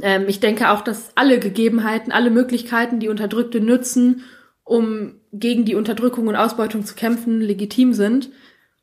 Ähm, 0.03 0.25
ich 0.29 0.41
denke 0.41 0.71
auch, 0.71 0.83
dass 0.83 1.13
alle 1.15 1.39
Gegebenheiten, 1.39 2.13
alle 2.13 2.31
Möglichkeiten, 2.31 3.01
die 3.01 3.09
Unterdrückte 3.09 3.61
nutzen, 3.61 4.25
um 4.65 5.15
gegen 5.33 5.65
die 5.65 5.75
Unterdrückung 5.75 6.27
und 6.27 6.37
Ausbeutung 6.37 6.85
zu 6.85 6.95
kämpfen, 6.95 7.41
legitim 7.41 7.93
sind. 7.93 8.31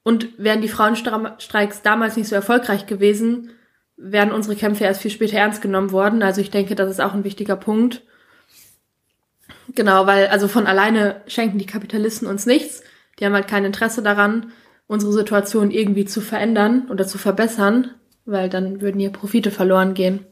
Und 0.03 0.37
wären 0.37 0.61
die 0.61 0.67
Frauenstreiks 0.67 1.81
damals 1.81 2.15
nicht 2.15 2.27
so 2.27 2.35
erfolgreich 2.35 2.85
gewesen, 2.85 3.49
wären 3.97 4.31
unsere 4.31 4.55
Kämpfe 4.55 4.83
erst 4.83 5.01
viel 5.01 5.11
später 5.11 5.37
ernst 5.37 5.61
genommen 5.61 5.91
worden. 5.91 6.21
Also 6.21 6.41
ich 6.41 6.51
denke, 6.51 6.75
das 6.75 6.91
ist 6.91 7.01
auch 7.01 7.13
ein 7.13 7.23
wichtiger 7.23 7.55
Punkt. 7.55 8.03
Genau, 9.73 10.05
weil 10.05 10.27
also 10.27 10.47
von 10.47 10.67
alleine 10.67 11.21
schenken 11.27 11.57
die 11.57 11.65
Kapitalisten 11.65 12.27
uns 12.27 12.45
nichts. 12.45 12.83
Die 13.19 13.25
haben 13.25 13.33
halt 13.33 13.47
kein 13.47 13.65
Interesse 13.65 14.03
daran, 14.03 14.51
unsere 14.87 15.13
Situation 15.13 15.71
irgendwie 15.71 16.05
zu 16.05 16.21
verändern 16.21 16.87
oder 16.89 17.07
zu 17.07 17.17
verbessern, 17.17 17.91
weil 18.25 18.49
dann 18.49 18.81
würden 18.81 18.99
hier 18.99 19.11
Profite 19.11 19.49
verloren 19.49 19.93
gehen. 19.93 20.25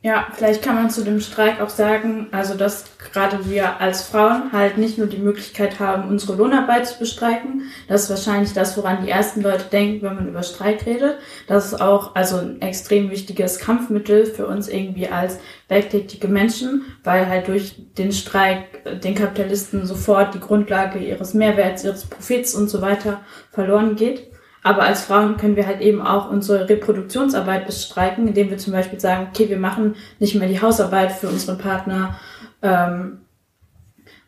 Ja, 0.00 0.28
vielleicht 0.32 0.62
kann 0.62 0.76
man 0.76 0.90
zu 0.90 1.02
dem 1.02 1.20
Streik 1.20 1.60
auch 1.60 1.70
sagen, 1.70 2.28
also 2.30 2.54
dass 2.54 2.84
gerade 2.98 3.50
wir 3.50 3.80
als 3.80 4.02
Frauen 4.02 4.52
halt 4.52 4.78
nicht 4.78 4.96
nur 4.96 5.08
die 5.08 5.18
Möglichkeit 5.18 5.80
haben, 5.80 6.08
unsere 6.08 6.36
Lohnarbeit 6.36 6.86
zu 6.86 7.00
bestreiken. 7.00 7.62
Das 7.88 8.04
ist 8.04 8.10
wahrscheinlich 8.10 8.52
das, 8.52 8.76
woran 8.76 9.04
die 9.04 9.10
ersten 9.10 9.40
Leute 9.40 9.64
denken, 9.64 10.06
wenn 10.06 10.14
man 10.14 10.28
über 10.28 10.44
Streik 10.44 10.86
redet. 10.86 11.18
Das 11.48 11.66
ist 11.66 11.80
auch 11.80 12.14
also 12.14 12.36
ein 12.36 12.62
extrem 12.62 13.10
wichtiges 13.10 13.58
Kampfmittel 13.58 14.26
für 14.26 14.46
uns 14.46 14.68
irgendwie 14.68 15.08
als 15.08 15.40
werktätige 15.66 16.28
Menschen, 16.28 16.84
weil 17.02 17.26
halt 17.26 17.48
durch 17.48 17.74
den 17.98 18.12
Streik 18.12 19.00
den 19.02 19.16
Kapitalisten 19.16 19.84
sofort 19.84 20.32
die 20.32 20.40
Grundlage 20.40 21.00
ihres 21.00 21.34
Mehrwerts, 21.34 21.82
ihres 21.82 22.06
Profits 22.06 22.54
und 22.54 22.70
so 22.70 22.80
weiter 22.82 23.22
verloren 23.50 23.96
geht. 23.96 24.30
Aber 24.62 24.82
als 24.82 25.04
Frauen 25.04 25.36
können 25.36 25.56
wir 25.56 25.66
halt 25.66 25.80
eben 25.80 26.02
auch 26.02 26.30
unsere 26.30 26.68
Reproduktionsarbeit 26.68 27.66
bestreiken, 27.66 28.26
indem 28.28 28.50
wir 28.50 28.58
zum 28.58 28.72
Beispiel 28.72 28.98
sagen, 28.98 29.28
okay, 29.30 29.48
wir 29.48 29.58
machen 29.58 29.94
nicht 30.18 30.34
mehr 30.34 30.48
die 30.48 30.60
Hausarbeit 30.60 31.12
für 31.12 31.28
unseren 31.28 31.58
Partner. 31.58 32.18
Ähm, 32.62 33.18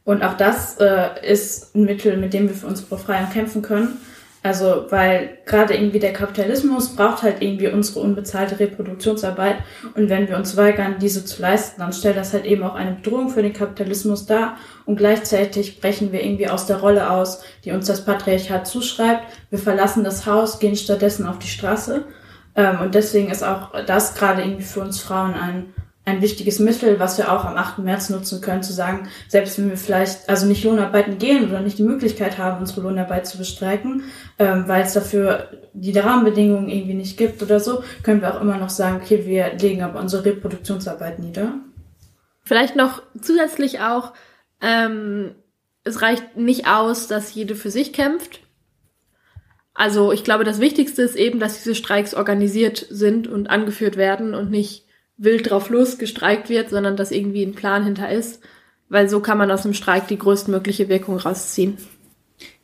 und 0.05 0.23
auch 0.23 0.37
das 0.37 0.79
äh, 0.79 1.09
ist 1.23 1.75
ein 1.75 1.85
Mittel, 1.85 2.17
mit 2.17 2.33
dem 2.33 2.49
wir 2.49 2.55
für 2.55 2.67
unsere 2.67 2.89
Befreiung 2.89 3.31
kämpfen 3.31 3.63
können. 3.63 3.99
Also, 4.43 4.87
weil 4.89 5.39
gerade 5.45 5.75
irgendwie 5.75 5.99
der 5.99 6.15
Kapitalismus 6.15 6.97
braucht 6.97 7.23
halt 7.23 7.43
irgendwie 7.43 7.69
unsere 7.69 8.01
unbezahlte 8.01 8.59
Reproduktionsarbeit. 8.59 9.57
Und 9.95 10.09
wenn 10.09 10.29
wir 10.29 10.37
uns 10.37 10.57
weigern, 10.57 10.97
diese 10.99 11.27
zu 11.27 11.43
leisten, 11.43 11.81
dann 11.81 11.93
stellt 11.93 12.17
das 12.17 12.33
halt 12.33 12.47
eben 12.47 12.63
auch 12.63 12.75
eine 12.75 12.93
Bedrohung 12.93 13.29
für 13.29 13.43
den 13.43 13.53
Kapitalismus 13.53 14.25
dar. 14.25 14.57
Und 14.87 14.97
gleichzeitig 14.97 15.81
brechen 15.81 16.11
wir 16.13 16.25
irgendwie 16.25 16.49
aus 16.49 16.65
der 16.65 16.79
Rolle 16.79 17.11
aus, 17.11 17.43
die 17.65 17.73
uns 17.73 17.87
das 17.87 18.07
Patriarchat 18.07 18.67
zuschreibt. 18.67 19.25
Wir 19.51 19.59
verlassen 19.59 20.05
das 20.05 20.25
Haus, 20.25 20.59
gehen 20.59 20.75
stattdessen 20.75 21.27
auf 21.27 21.39
die 21.39 21.49
Straße. 21.49 22.07
Ähm, 22.57 22.81
und 22.81 22.95
deswegen 22.95 23.31
ist 23.31 23.43
auch 23.43 23.73
das 23.85 24.15
gerade 24.15 24.41
irgendwie 24.41 24.65
für 24.65 24.81
uns 24.81 25.01
Frauen 25.01 25.35
ein 25.35 25.75
ein 26.11 26.23
wichtiges 26.23 26.59
Mittel, 26.59 26.99
was 26.99 27.19
wir 27.19 27.33
auch 27.33 27.45
am 27.45 27.57
8. 27.57 27.79
März 27.79 28.11
nutzen 28.11 28.41
können, 28.41 28.63
zu 28.63 28.73
sagen, 28.73 29.09
selbst 29.29 29.59
wenn 29.59 29.71
wir 29.71 29.77
vielleicht 29.77 30.29
also 30.29 30.47
nicht 30.47 30.65
Lohnarbeiten 30.65 31.19
gehen 31.19 31.49
oder 31.49 31.61
nicht 31.61 31.79
die 31.79 31.85
Möglichkeit 31.85 32.39
haben, 32.39 32.61
unsere 32.61 32.83
Lohnarbeit 32.83 33.27
zu 33.27 33.39
bestreiken, 33.39 34.05
ähm, 34.39 34.65
weil 34.67 34.83
es 34.83 34.93
dafür 34.93 35.49
die 35.73 35.99
Rahmenbedingungen 35.99 36.69
irgendwie 36.69 36.95
nicht 36.95 37.17
gibt 37.17 37.43
oder 37.43 37.61
so, 37.61 37.83
können 38.03 38.21
wir 38.21 38.35
auch 38.35 38.41
immer 38.41 38.59
noch 38.59 38.71
sagen, 38.71 39.01
okay, 39.03 39.25
wir 39.27 39.55
legen 39.55 39.83
aber 39.83 40.01
unsere 40.01 40.25
Reproduktionsarbeit 40.25 41.19
nieder. 41.19 41.55
Vielleicht 42.43 42.77
noch 42.77 43.03
zusätzlich 43.21 43.81
auch, 43.81 44.13
ähm, 44.61 45.35
es 45.85 46.03
reicht 46.03 46.37
nicht 46.37 46.67
aus, 46.67 47.07
dass 47.07 47.35
jede 47.35 47.55
für 47.55 47.71
sich 47.71 47.93
kämpft. 47.93 48.41
Also 49.73 50.13
ich 50.13 50.25
glaube, 50.25 50.45
das 50.45 50.61
Wichtigste 50.61 51.03
ist 51.03 51.17
eben, 51.17 51.41
dass 51.41 51.57
diese 51.57 51.75
Streiks 51.75 52.15
organisiert 52.15 52.87
sind 52.91 53.29
und 53.29 53.49
angeführt 53.49 53.97
werden 53.97 54.35
und 54.35 54.51
nicht 54.51 54.85
wild 55.21 55.51
drauf 55.51 55.69
los 55.69 55.99
gestreikt 55.99 56.49
wird, 56.49 56.71
sondern 56.71 56.97
dass 56.97 57.13
irgendwie 57.13 57.45
ein 57.45 57.55
Plan 57.55 57.85
hinter 57.85 58.11
ist, 58.11 58.41
weil 58.89 59.09
so 59.09 59.21
kann 59.21 59.39
man 59.39 59.51
aus 59.51 59.63
dem 59.63 59.75
Streik 59.75 60.09
die 60.09 60.19
größtmögliche 60.19 60.89
Wirkung 60.89 61.19
rausziehen. 61.19 61.77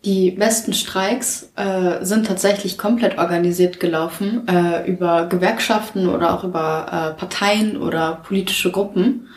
Die 0.05 0.31
besten 0.31 0.73
Streiks 0.73 1.53
äh, 1.57 2.05
sind 2.05 2.27
tatsächlich 2.27 2.79
komplett 2.79 3.19
organisiert 3.19 3.79
gelaufen 3.79 4.47
äh, 4.49 4.91
über 4.91 5.27
Gewerkschaften 5.27 6.09
oder 6.09 6.33
auch 6.33 6.45
über 6.45 6.87
äh, 6.87 7.19
Parteien 7.19 7.77
oder 7.77 8.23
politische 8.27 8.71
Gruppen. 8.71 9.29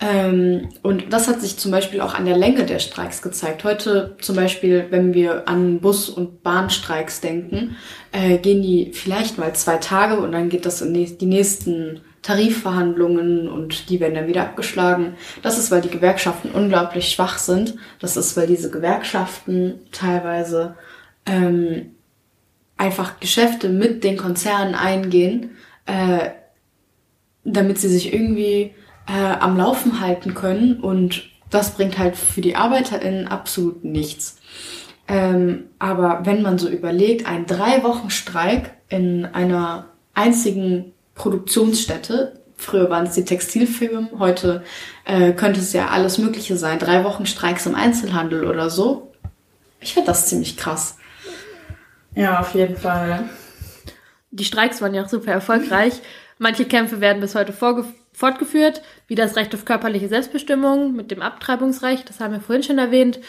Ähm, 0.00 0.70
und 0.82 1.12
das 1.12 1.28
hat 1.28 1.40
sich 1.40 1.58
zum 1.58 1.70
Beispiel 1.70 2.00
auch 2.00 2.14
an 2.14 2.24
der 2.24 2.36
Länge 2.36 2.64
der 2.64 2.78
Streiks 2.78 3.22
gezeigt. 3.22 3.64
Heute 3.64 4.16
zum 4.20 4.36
Beispiel, 4.36 4.86
wenn 4.90 5.14
wir 5.14 5.48
an 5.48 5.80
Bus- 5.80 6.08
und 6.08 6.42
Bahnstreiks 6.42 7.20
denken, 7.20 7.76
äh, 8.12 8.38
gehen 8.38 8.62
die 8.62 8.92
vielleicht 8.92 9.36
mal 9.36 9.54
zwei 9.54 9.76
Tage 9.76 10.18
und 10.18 10.32
dann 10.32 10.48
geht 10.48 10.64
das 10.64 10.80
in 10.80 10.94
die 10.94 11.26
nächsten 11.26 12.00
Tarifverhandlungen 12.24 13.48
und 13.48 13.90
die 13.90 14.00
werden 14.00 14.14
dann 14.14 14.26
wieder 14.26 14.42
abgeschlagen. 14.42 15.14
Das 15.42 15.58
ist, 15.58 15.70
weil 15.70 15.82
die 15.82 15.90
Gewerkschaften 15.90 16.50
unglaublich 16.52 17.10
schwach 17.10 17.36
sind. 17.36 17.76
Das 18.00 18.16
ist, 18.16 18.34
weil 18.34 18.46
diese 18.46 18.70
Gewerkschaften 18.70 19.80
teilweise 19.92 20.74
ähm, 21.26 21.90
einfach 22.78 23.20
Geschäfte 23.20 23.68
mit 23.68 24.04
den 24.04 24.16
Konzernen 24.16 24.74
eingehen, 24.74 25.50
äh, 25.84 26.30
damit 27.44 27.78
sie 27.78 27.88
sich 27.88 28.14
irgendwie 28.14 28.74
äh, 29.06 29.32
am 29.38 29.58
Laufen 29.58 30.00
halten 30.00 30.32
können. 30.32 30.80
Und 30.80 31.28
das 31.50 31.74
bringt 31.74 31.98
halt 31.98 32.16
für 32.16 32.40
die 32.40 32.56
ArbeiterInnen 32.56 33.28
absolut 33.28 33.84
nichts. 33.84 34.40
Ähm, 35.08 35.64
aber 35.78 36.20
wenn 36.24 36.40
man 36.40 36.58
so 36.58 36.70
überlegt, 36.70 37.26
ein 37.26 37.44
drei 37.44 37.82
Wochen 37.82 38.08
Streik 38.08 38.70
in 38.88 39.26
einer 39.26 39.90
einzigen 40.14 40.93
Produktionsstätte. 41.14 42.40
Früher 42.56 42.88
waren 42.88 43.06
es 43.06 43.14
die 43.14 43.24
Textilfirmen, 43.24 44.18
heute 44.18 44.62
äh, 45.04 45.32
könnte 45.32 45.60
es 45.60 45.72
ja 45.72 45.88
alles 45.88 46.18
Mögliche 46.18 46.56
sein. 46.56 46.78
Drei 46.78 47.04
Wochen 47.04 47.26
Streiks 47.26 47.66
im 47.66 47.74
Einzelhandel 47.74 48.46
oder 48.46 48.70
so. 48.70 49.12
Ich 49.80 49.94
finde 49.94 50.06
das 50.08 50.28
ziemlich 50.28 50.56
krass. 50.56 50.96
Ja, 52.14 52.40
auf 52.40 52.54
jeden 52.54 52.76
Fall. 52.76 53.28
Die 54.30 54.44
Streiks 54.44 54.80
waren 54.80 54.94
ja 54.94 55.04
auch 55.04 55.08
super 55.08 55.32
erfolgreich. 55.32 55.94
Manche 56.38 56.64
Kämpfe 56.64 57.00
werden 57.00 57.20
bis 57.20 57.34
heute 57.34 57.52
fortgeführt, 57.52 58.82
wie 59.06 59.14
das 59.14 59.36
Recht 59.36 59.54
auf 59.54 59.64
körperliche 59.64 60.08
Selbstbestimmung 60.08 60.94
mit 60.94 61.10
dem 61.10 61.22
Abtreibungsrecht, 61.22 62.08
das 62.08 62.20
haben 62.20 62.32
wir 62.32 62.40
vorhin 62.40 62.62
schon 62.62 62.78
erwähnt. 62.78 63.20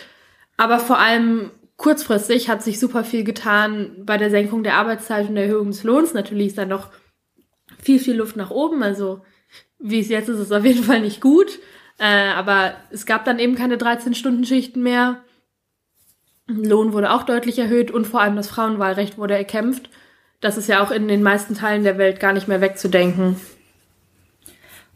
Aber 0.57 0.79
vor 0.79 0.97
allem 0.97 1.51
kurzfristig 1.77 2.49
hat 2.49 2.63
sich 2.63 2.79
super 2.79 3.03
viel 3.03 3.23
getan 3.23 3.91
bei 4.05 4.17
der 4.17 4.29
Senkung 4.29 4.63
der 4.63 4.75
Arbeitszeit 4.75 5.27
und 5.27 5.35
der 5.35 5.45
Erhöhung 5.45 5.67
des 5.67 5.83
Lohns. 5.83 6.13
Natürlich 6.13 6.47
ist 6.47 6.57
da 6.57 6.65
noch 6.65 6.89
viel, 7.85 7.99
viel 7.99 8.15
Luft 8.15 8.35
nach 8.35 8.49
oben. 8.49 8.83
Also 8.83 9.21
wie 9.79 9.99
es 9.99 10.09
jetzt 10.09 10.29
ist, 10.29 10.39
ist 10.39 10.47
es 10.47 10.51
auf 10.51 10.65
jeden 10.65 10.83
Fall 10.83 11.01
nicht 11.01 11.21
gut. 11.21 11.59
Äh, 11.97 12.29
aber 12.29 12.75
es 12.89 13.05
gab 13.05 13.23
dann 13.25 13.39
eben 13.39 13.55
keine 13.55 13.77
13-Stunden-Schichten 13.77 14.81
mehr. 14.81 15.23
Lohn 16.47 16.93
wurde 16.93 17.11
auch 17.11 17.23
deutlich 17.23 17.57
erhöht 17.57 17.91
und 17.91 18.05
vor 18.05 18.21
allem 18.21 18.35
das 18.35 18.49
Frauenwahlrecht 18.49 19.17
wurde 19.17 19.35
erkämpft. 19.35 19.89
Das 20.41 20.57
ist 20.57 20.67
ja 20.67 20.83
auch 20.83 20.91
in 20.91 21.07
den 21.07 21.23
meisten 21.23 21.55
Teilen 21.55 21.83
der 21.83 21.97
Welt 21.97 22.19
gar 22.19 22.33
nicht 22.33 22.47
mehr 22.47 22.61
wegzudenken. 22.61 23.39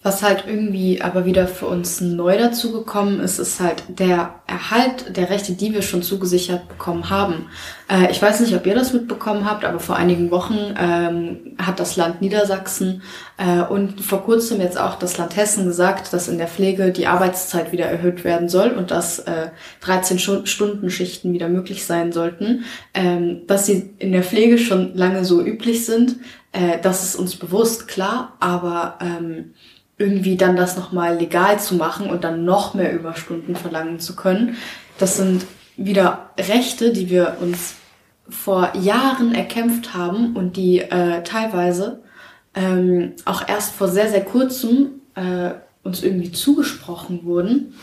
Was 0.01 0.24
halt 0.24 0.46
irgendwie 0.48 1.01
aber 1.01 1.25
wieder 1.25 1.46
für 1.46 1.65
uns 1.65 2.00
neu 2.00 2.38
dazugekommen 2.38 3.20
ist, 3.20 3.38
ist 3.38 3.60
halt 3.60 3.84
der 3.89 4.36
Erhalt 4.48 5.18
der 5.18 5.29
Rechte, 5.29 5.51
die 5.51 5.74
wir 5.74 5.82
schon 5.82 6.03
zugesichert 6.03 6.70
bekommen 6.70 7.10
haben. 7.10 7.48
Äh, 7.89 8.10
ich 8.10 8.22
weiß 8.22 8.39
nicht, 8.39 8.56
ob 8.56 8.65
ihr 8.65 8.75
das 8.75 8.94
mitbekommen 8.94 9.44
habt, 9.44 9.65
aber 9.65 9.82
vor 9.82 9.98
einigen 9.98 10.32
Wochen 10.32 10.74
ähm, 10.79 11.58
hat 11.58 11.82
das 11.82 11.98
Land 11.98 12.22
Niedersachsen 12.22 13.01
äh, 13.36 13.62
und 13.62 14.00
vor 14.00 14.24
kurzem 14.24 14.62
jetzt 14.62 14.79
auch 14.79 14.96
das 14.96 15.18
Land 15.18 15.36
Hessen 15.36 15.65
gesagt, 15.65 16.13
dass 16.13 16.29
in 16.29 16.38
der 16.38 16.48
Pflege 16.48 16.94
die 16.94 17.08
Arbeitszeit 17.08 17.74
wieder 17.74 17.86
erhöht 17.86 18.24
werden 18.24 18.48
soll 18.48 18.70
und 18.70 18.91
dass 18.91 19.20
äh, 19.20 19.50
13-Stunden-Schichten 19.84 21.34
wieder 21.34 21.50
möglich 21.50 21.86
sein 21.86 22.13
sollten. 22.13 22.63
Ähm, 22.94 23.41
dass 23.48 23.65
sie 23.65 23.89
in 23.98 24.13
der 24.13 24.24
Pflege 24.24 24.60
schon 24.60 24.96
lange 24.96 25.25
so 25.25 25.41
üblich 25.41 25.86
sind, 25.86 26.15
äh, 26.53 26.79
das 26.82 27.03
ist 27.03 27.15
uns 27.15 27.36
bewusst, 27.36 27.89
klar, 27.89 28.38
aber 28.39 28.98
ähm, 29.01 29.53
irgendwie 30.00 30.38
dann 30.38 30.56
das 30.56 30.77
nochmal 30.77 31.18
legal 31.18 31.60
zu 31.60 31.75
machen 31.75 32.10
und 32.10 32.24
dann 32.24 32.46
noch 32.46 32.74
mehr 32.74 32.94
Überstunden 32.94 33.56
verlangen 33.56 34.00
zu 34.00 34.15
können. 34.15 34.56
Das 34.98 35.18
sind 35.18 35.46
wieder 35.77 36.32
Rechte, 36.39 36.91
die 36.91 37.10
wir 37.10 37.38
uns 37.41 37.75
vor 38.29 38.75
Jahren 38.75 39.36
erkämpft 39.36 39.94
haben 39.94 40.36
und 40.36 40.56
die 40.56 40.79
äh, 40.79 41.22
teilweise 41.24 42.00
ähm, 42.56 43.13
auch 43.25 43.48
erst 43.48 43.75
vor 43.75 43.89
sehr, 43.89 44.10
sehr 44.10 44.24
kurzem 44.24 45.01
äh, 45.15 45.51
uns 45.84 46.01
irgendwie 46.01 46.32
zugesprochen 46.32 47.25
wurden, 47.25 47.74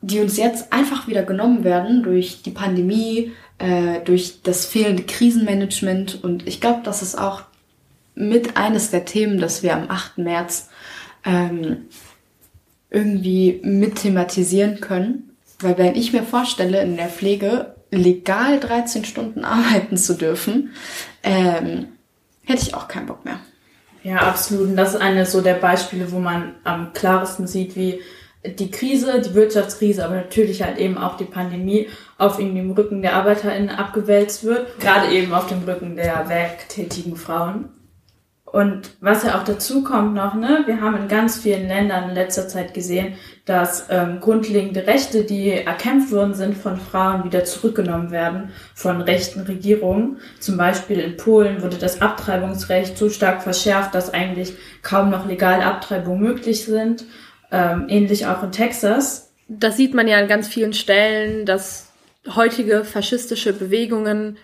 die 0.00 0.20
uns 0.20 0.36
jetzt 0.36 0.72
einfach 0.72 1.06
wieder 1.06 1.22
genommen 1.22 1.64
werden 1.64 2.02
durch 2.02 2.42
die 2.42 2.50
Pandemie, 2.50 3.32
äh, 3.58 4.00
durch 4.04 4.42
das 4.42 4.66
fehlende 4.66 5.02
Krisenmanagement. 5.02 6.22
Und 6.22 6.46
ich 6.48 6.60
glaube, 6.60 6.80
das 6.84 7.02
ist 7.02 7.18
auch 7.18 7.42
mit 8.14 8.56
eines 8.56 8.90
der 8.90 9.04
Themen, 9.04 9.38
dass 9.38 9.62
wir 9.62 9.74
am 9.74 9.90
8. 9.90 10.18
März 10.18 10.68
ähm, 11.24 11.88
irgendwie 12.90 13.60
mit 13.64 13.96
thematisieren 13.96 14.80
können. 14.80 15.36
Weil 15.60 15.78
wenn 15.78 15.94
ich 15.94 16.12
mir 16.12 16.22
vorstelle, 16.24 16.82
in 16.82 16.96
der 16.96 17.08
Pflege 17.08 17.74
legal 17.90 18.58
13 18.58 19.04
Stunden 19.04 19.44
arbeiten 19.44 19.96
zu 19.96 20.14
dürfen, 20.14 20.70
ähm, 21.22 21.88
hätte 22.44 22.62
ich 22.62 22.74
auch 22.74 22.88
keinen 22.88 23.06
Bock 23.06 23.24
mehr. 23.24 23.38
Ja, 24.02 24.16
absolut. 24.16 24.68
Und 24.68 24.76
das 24.76 24.94
ist 24.94 25.00
eines 25.00 25.30
so 25.30 25.40
der 25.40 25.54
Beispiele, 25.54 26.10
wo 26.10 26.18
man 26.18 26.54
am 26.64 26.92
klarsten 26.92 27.46
sieht, 27.46 27.76
wie 27.76 28.00
die 28.44 28.70
Krise, 28.72 29.20
die 29.20 29.34
Wirtschaftskrise, 29.34 30.04
aber 30.04 30.16
natürlich 30.16 30.62
halt 30.62 30.78
eben 30.78 30.98
auch 30.98 31.16
die 31.16 31.24
Pandemie 31.24 31.88
auf 32.18 32.40
irgendwie 32.40 32.60
dem 32.60 32.72
Rücken 32.72 33.02
der 33.02 33.14
ArbeiterInnen 33.14 33.70
abgewälzt 33.70 34.42
wird. 34.42 34.80
Gerade 34.80 35.12
eben 35.12 35.32
auf 35.32 35.46
dem 35.46 35.62
Rücken 35.62 35.94
der 35.94 36.28
werktätigen 36.28 37.16
Frauen. 37.16 37.68
Und 38.52 38.90
was 39.00 39.24
ja 39.24 39.38
auch 39.38 39.44
dazu 39.44 39.82
kommt 39.82 40.12
noch, 40.12 40.34
ne, 40.34 40.64
wir 40.66 40.82
haben 40.82 40.94
in 40.98 41.08
ganz 41.08 41.38
vielen 41.38 41.68
Ländern 41.68 42.10
in 42.10 42.14
letzter 42.14 42.48
Zeit 42.48 42.74
gesehen, 42.74 43.14
dass 43.46 43.86
ähm, 43.88 44.20
grundlegende 44.20 44.86
Rechte, 44.86 45.24
die 45.24 45.50
erkämpft 45.50 46.12
worden 46.12 46.34
sind 46.34 46.58
von 46.58 46.76
Frauen, 46.76 47.24
wieder 47.24 47.46
zurückgenommen 47.46 48.10
werden 48.10 48.50
von 48.74 49.00
rechten 49.00 49.40
Regierungen. 49.40 50.18
Zum 50.38 50.58
Beispiel 50.58 51.00
in 51.00 51.16
Polen 51.16 51.62
wurde 51.62 51.78
das 51.78 52.02
Abtreibungsrecht 52.02 52.98
so 52.98 53.08
stark 53.08 53.42
verschärft, 53.42 53.94
dass 53.94 54.12
eigentlich 54.12 54.52
kaum 54.82 55.08
noch 55.08 55.26
legale 55.26 55.64
Abtreibungen 55.64 56.22
möglich 56.22 56.66
sind. 56.66 57.04
Ähm, 57.50 57.86
ähnlich 57.88 58.26
auch 58.26 58.42
in 58.42 58.52
Texas. 58.52 59.32
Das 59.48 59.78
sieht 59.78 59.94
man 59.94 60.06
ja 60.06 60.18
an 60.18 60.28
ganz 60.28 60.46
vielen 60.46 60.74
Stellen, 60.74 61.46
dass 61.46 61.90
heutige 62.36 62.84
faschistische 62.84 63.54
Bewegungen 63.54 64.36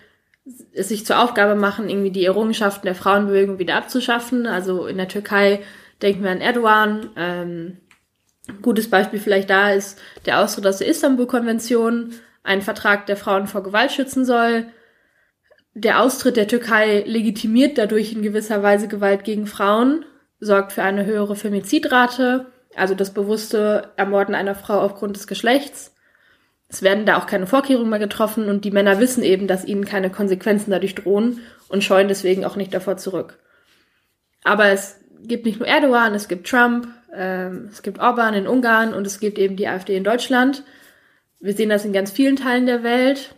es 0.73 0.89
sich 0.89 1.05
zur 1.05 1.19
Aufgabe 1.19 1.55
machen, 1.55 1.89
irgendwie 1.89 2.11
die 2.11 2.25
Errungenschaften 2.25 2.85
der 2.85 2.95
Frauenbewegung 2.95 3.59
wieder 3.59 3.75
abzuschaffen. 3.75 4.45
Also 4.45 4.87
in 4.87 4.97
der 4.97 5.07
Türkei 5.07 5.61
denken 6.01 6.23
wir 6.23 6.31
an 6.31 6.41
Erdogan. 6.41 7.09
Ähm, 7.15 7.77
gutes 8.61 8.89
Beispiel 8.89 9.19
vielleicht 9.19 9.49
da 9.49 9.71
ist 9.71 9.99
der 10.25 10.39
Austritt 10.39 10.65
aus 10.65 10.77
der 10.77 10.87
Istanbul-Konvention, 10.87 12.13
ein 12.43 12.61
Vertrag, 12.61 13.05
der 13.05 13.17
Frauen 13.17 13.47
vor 13.47 13.63
Gewalt 13.63 13.91
schützen 13.91 14.25
soll. 14.25 14.65
Der 15.73 16.01
Austritt 16.01 16.35
der 16.35 16.47
Türkei 16.47 17.03
legitimiert 17.05 17.77
dadurch 17.77 18.11
in 18.11 18.21
gewisser 18.21 18.63
Weise 18.63 18.87
Gewalt 18.87 19.23
gegen 19.23 19.45
Frauen, 19.45 20.05
sorgt 20.39 20.73
für 20.73 20.83
eine 20.83 21.05
höhere 21.05 21.35
Femizidrate, 21.35 22.47
also 22.75 22.95
das 22.95 23.13
bewusste 23.13 23.91
Ermorden 23.97 24.35
einer 24.35 24.55
Frau 24.55 24.79
aufgrund 24.79 25.15
des 25.15 25.27
Geschlechts. 25.27 25.93
Es 26.69 26.83
werden 26.83 27.07
da 27.07 27.17
auch 27.17 27.25
keine 27.25 27.47
Vorkehrungen 27.47 27.89
mehr 27.89 27.99
getroffen 27.99 28.47
und 28.47 28.63
die 28.63 28.71
Männer 28.71 28.99
wissen 28.99 29.23
eben, 29.23 29.47
dass 29.47 29.65
ihnen 29.65 29.85
keine 29.85 30.11
Konsequenzen 30.11 30.69
dadurch 30.69 30.93
drohen 30.93 31.41
und 31.67 31.83
scheuen 31.83 32.07
deswegen 32.07 32.45
auch 32.45 32.55
nicht 32.55 32.73
davor 32.73 32.97
zurück. 32.97 33.39
Aber 34.43 34.67
es 34.67 34.97
gibt 35.23 35.45
nicht 35.45 35.59
nur 35.59 35.67
Erdogan, 35.67 36.13
es 36.13 36.27
gibt 36.27 36.47
Trump, 36.47 36.87
ähm, 37.13 37.69
es 37.71 37.81
gibt 37.81 37.99
Orban 37.99 38.35
in 38.35 38.47
Ungarn 38.47 38.93
und 38.93 39.07
es 39.07 39.19
gibt 39.19 39.39
eben 39.39 39.55
die 39.55 39.67
AfD 39.67 39.97
in 39.97 40.03
Deutschland. 40.03 40.63
Wir 41.39 41.53
sehen 41.53 41.69
das 41.69 41.85
in 41.85 41.93
ganz 41.93 42.11
vielen 42.11 42.35
Teilen 42.35 42.67
der 42.67 42.83
Welt. 42.83 43.33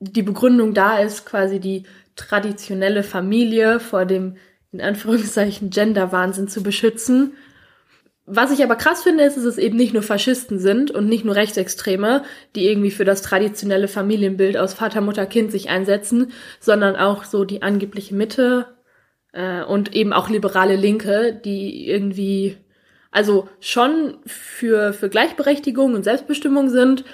Die 0.00 0.22
Begründung 0.22 0.72
da 0.72 0.98
ist 0.98 1.26
quasi 1.26 1.60
die 1.60 1.84
traditionelle 2.16 3.02
Familie 3.02 3.80
vor 3.80 4.06
dem 4.06 4.36
in 4.72 4.80
Anführungszeichen 4.80 5.68
Gender-Wahnsinn 5.68 6.48
zu 6.48 6.62
beschützen 6.62 7.34
was 8.24 8.52
ich 8.52 8.62
aber 8.62 8.76
krass 8.76 9.02
finde, 9.02 9.24
ist, 9.24 9.36
dass 9.36 9.44
es 9.44 9.58
eben 9.58 9.76
nicht 9.76 9.94
nur 9.94 10.02
Faschisten 10.02 10.58
sind 10.58 10.90
und 10.90 11.08
nicht 11.08 11.24
nur 11.24 11.34
Rechtsextreme, 11.34 12.22
die 12.54 12.68
irgendwie 12.68 12.92
für 12.92 13.04
das 13.04 13.22
traditionelle 13.22 13.88
Familienbild 13.88 14.56
aus 14.56 14.74
Vater, 14.74 15.00
Mutter, 15.00 15.26
Kind 15.26 15.50
sich 15.50 15.70
einsetzen, 15.70 16.32
sondern 16.60 16.94
auch 16.94 17.24
so 17.24 17.44
die 17.44 17.62
angebliche 17.62 18.14
Mitte 18.14 18.66
äh, 19.32 19.62
und 19.64 19.94
eben 19.94 20.12
auch 20.12 20.28
liberale 20.28 20.76
Linke, 20.76 21.40
die 21.44 21.88
irgendwie 21.88 22.58
also 23.10 23.48
schon 23.60 24.18
für, 24.24 24.92
für 24.92 25.08
Gleichberechtigung 25.08 25.94
und 25.94 26.04
Selbstbestimmung 26.04 26.70
sind, 26.70 27.04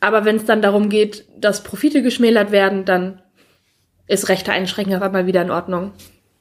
aber 0.00 0.24
wenn 0.24 0.36
es 0.36 0.44
dann 0.44 0.62
darum 0.62 0.88
geht, 0.88 1.26
dass 1.38 1.62
Profite 1.62 2.02
geschmälert 2.02 2.50
werden, 2.50 2.84
dann 2.84 3.22
ist 4.06 4.28
rechte 4.28 4.52
Einschränkung 4.52 4.94
aber 4.94 5.10
mal 5.10 5.26
wieder 5.26 5.42
in 5.42 5.50
Ordnung. 5.50 5.92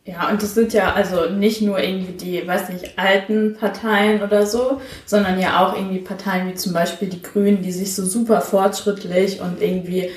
Ja, 0.06 0.30
und 0.30 0.44
das 0.44 0.54
sind 0.54 0.74
ja 0.74 0.92
also 0.94 1.30
nicht 1.30 1.62
nur 1.62 1.80
irgendwie 1.80 2.12
die, 2.12 2.46
weiß 2.46 2.70
nicht, 2.70 3.00
alten 3.00 3.56
Parteien 3.56 4.22
oder 4.22 4.46
so, 4.46 4.82
sondern 5.06 5.40
ja 5.40 5.66
auch 5.66 5.78
irgendwie 5.78 6.00
Parteien 6.00 6.50
wie 6.50 6.56
zum 6.56 6.74
Beispiel 6.74 7.08
die 7.08 7.22
Grünen, 7.22 7.62
die 7.62 7.72
sich 7.72 7.96
so 7.96 8.04
super 8.06 8.42
fortschrittlich 8.42 9.40
und 9.40 9.62
irgendwie 9.62 10.10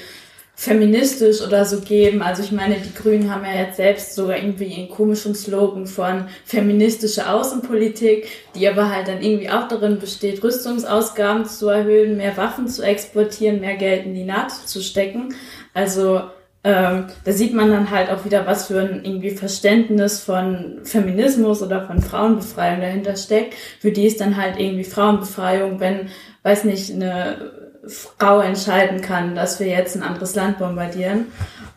feministisch 0.57 1.41
oder 1.41 1.65
so 1.65 1.83
geben. 1.83 2.21
Also 2.23 2.43
ich 2.43 2.51
meine, 2.51 2.77
die 2.81 2.95
Grünen 2.95 3.31
haben 3.33 3.45
ja 3.45 3.61
jetzt 3.61 3.77
selbst 3.77 4.17
sogar 4.17 4.39
irgendwie 4.39 4.75
einen 4.75 4.89
komischen 4.89 5.37
Slogan 5.37 5.87
von 5.87 6.27
feministische 6.45 7.31
Außenpolitik, 7.31 8.27
die 8.57 8.67
aber 8.67 8.91
halt 8.91 9.07
dann 9.07 9.23
irgendwie 9.23 9.51
auch 9.51 9.69
darin 9.69 10.01
besteht, 10.01 10.43
Rüstungsausgaben 10.43 11.45
zu 11.45 11.69
erhöhen, 11.69 12.17
mehr 12.17 12.37
Waffen 12.37 12.67
zu 12.67 12.83
exportieren, 12.83 13.61
mehr 13.61 13.77
Geld 13.77 14.07
in 14.07 14.15
die 14.15 14.25
NATO 14.25 14.55
zu 14.65 14.83
stecken. 14.83 15.35
Also 15.75 16.23
ähm, 16.67 17.05
da 17.23 17.31
sieht 17.31 17.55
man 17.55 17.71
dann 17.71 17.93
halt 17.93 18.11
auch 18.11 18.25
wieder, 18.25 18.45
was 18.45 18.67
für 18.67 18.81
ein 18.81 19.05
irgendwie 19.05 19.31
Verständnis 19.31 20.19
von 20.19 20.81
Feminismus 20.83 21.63
oder 21.63 21.87
von 21.87 22.03
Frauenbefreiung 22.03 22.81
dahinter 22.81 23.15
steckt. 23.15 23.55
Für 23.79 23.93
die 23.93 24.05
ist 24.05 24.21
dann 24.21 24.37
halt 24.37 24.59
irgendwie 24.59 24.83
Frauenbefreiung, 24.83 25.79
wenn, 25.79 26.09
weiß 26.43 26.65
nicht, 26.65 26.93
eine 26.93 27.53
Frau 27.87 28.41
entscheiden 28.41 29.01
kann, 29.01 29.37
dass 29.37 29.61
wir 29.61 29.69
jetzt 29.69 29.95
ein 29.95 30.03
anderes 30.03 30.35
Land 30.35 30.59
bombardieren. 30.59 31.27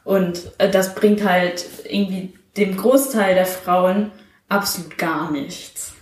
Und 0.03 0.51
äh, 0.57 0.71
das 0.71 0.95
bringt 0.95 1.23
halt 1.23 1.65
irgendwie 1.87 2.33
dem 2.57 2.75
Großteil 2.75 3.35
der 3.35 3.45
Frauen 3.45 4.09
absolut 4.47 4.97
gar 4.97 5.29
nichts. 5.31 5.93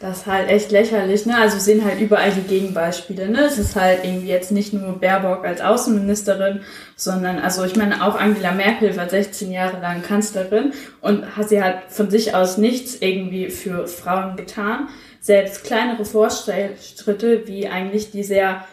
Das 0.00 0.20
ist 0.20 0.26
halt 0.26 0.48
echt 0.48 0.72
lächerlich, 0.72 1.26
ne? 1.26 1.36
Also 1.36 1.58
sehen 1.58 1.84
halt 1.84 2.00
überall 2.00 2.30
die 2.32 2.40
Gegenbeispiele, 2.40 3.28
ne? 3.28 3.42
Es 3.42 3.58
ist 3.58 3.76
halt 3.76 4.02
irgendwie 4.02 4.28
jetzt 4.28 4.50
nicht 4.50 4.72
nur 4.72 4.98
Baerbock 4.98 5.44
als 5.44 5.60
Außenministerin, 5.60 6.62
sondern, 6.96 7.38
also 7.38 7.64
ich 7.64 7.76
meine, 7.76 8.02
auch 8.02 8.18
Angela 8.18 8.52
Merkel 8.52 8.96
war 8.96 9.10
16 9.10 9.52
Jahre 9.52 9.78
lang 9.78 10.02
Kanzlerin 10.02 10.72
und 11.02 11.36
hat 11.36 11.50
sie 11.50 11.62
halt 11.62 11.82
von 11.88 12.08
sich 12.08 12.34
aus 12.34 12.56
nichts 12.56 12.96
irgendwie 13.02 13.50
für 13.50 13.86
Frauen 13.86 14.36
getan. 14.36 14.88
Selbst 15.20 15.64
kleinere 15.64 16.06
Fortschritte, 16.06 17.42
wie 17.44 17.68
eigentlich 17.68 18.10
die 18.10 18.24
sehr 18.24 18.64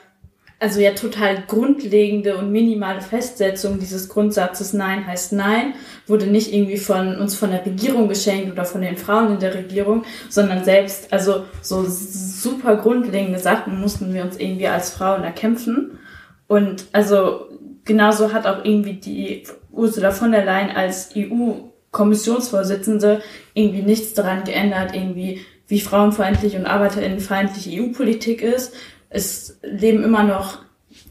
also 0.60 0.80
ja 0.80 0.92
total 0.92 1.44
grundlegende 1.48 2.38
und 2.38 2.52
minimale 2.52 3.02
Festsetzung 3.02 3.80
dieses 3.80 4.10
Grundsatzes 4.10 4.74
Nein 4.74 5.06
heißt 5.06 5.34
Nein, 5.34 5.76
wurde 6.08 6.26
nicht 6.26 6.52
irgendwie 6.52 6.78
von 6.78 7.16
uns 7.16 7.36
von 7.36 7.52
der 7.52 7.64
Regierung 7.64 8.08
geschenkt 8.08 8.52
oder 8.52 8.66
von 8.66 8.82
den 8.82 8.98
Frauen 8.98 9.34
in 9.34 9.40
der 9.40 9.54
Regierung, 9.54 10.04
sondern 10.30 10.64
selbst, 10.64 11.14
also 11.14 11.46
so 11.62 11.86
super 11.88 12.78
grundlegende 12.78 13.38
Sachen 13.38 13.80
mussten 13.80 14.16
wir 14.16 14.24
uns 14.24 14.38
irgendwie 14.38 14.68
als 14.68 14.90
Frauen 14.90 15.24
erkämpfen. 15.24 16.00
Und 16.48 16.86
also 16.92 17.50
genauso 17.86 18.34
hat 18.34 18.48
auch 18.48 18.66
irgendwie 18.66 18.94
die 18.94 19.44
Ursula 19.72 20.10
von 20.12 20.32
der 20.32 20.44
Leyen 20.44 20.72
als 20.72 21.12
EU-Kommissionsvorsitzende 21.16 23.22
irgendwie 23.54 23.84
nichts 23.84 24.16
daran 24.16 24.44
geändert, 24.44 24.96
irgendwie 24.96 25.46
wie 25.68 25.82
frauenfeindlich 25.82 26.56
und 26.56 26.66
arbeiterinnenfeindlich 26.66 27.80
EU-Politik 27.80 28.42
ist 28.42 28.74
es 29.10 29.60
leben 29.62 30.04
immer 30.04 30.24
noch 30.24 30.60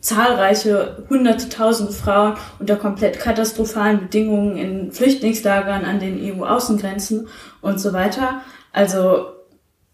zahlreiche 0.00 1.04
hunderte 1.08 1.48
tausende 1.48 1.92
Frauen 1.92 2.34
unter 2.58 2.76
komplett 2.76 3.18
katastrophalen 3.18 4.00
Bedingungen 4.00 4.56
in 4.56 4.92
Flüchtlingslagern 4.92 5.84
an 5.84 6.00
den 6.00 6.40
EU-Außengrenzen 6.40 7.28
und 7.60 7.80
so 7.80 7.92
weiter. 7.92 8.42
Also 8.72 9.26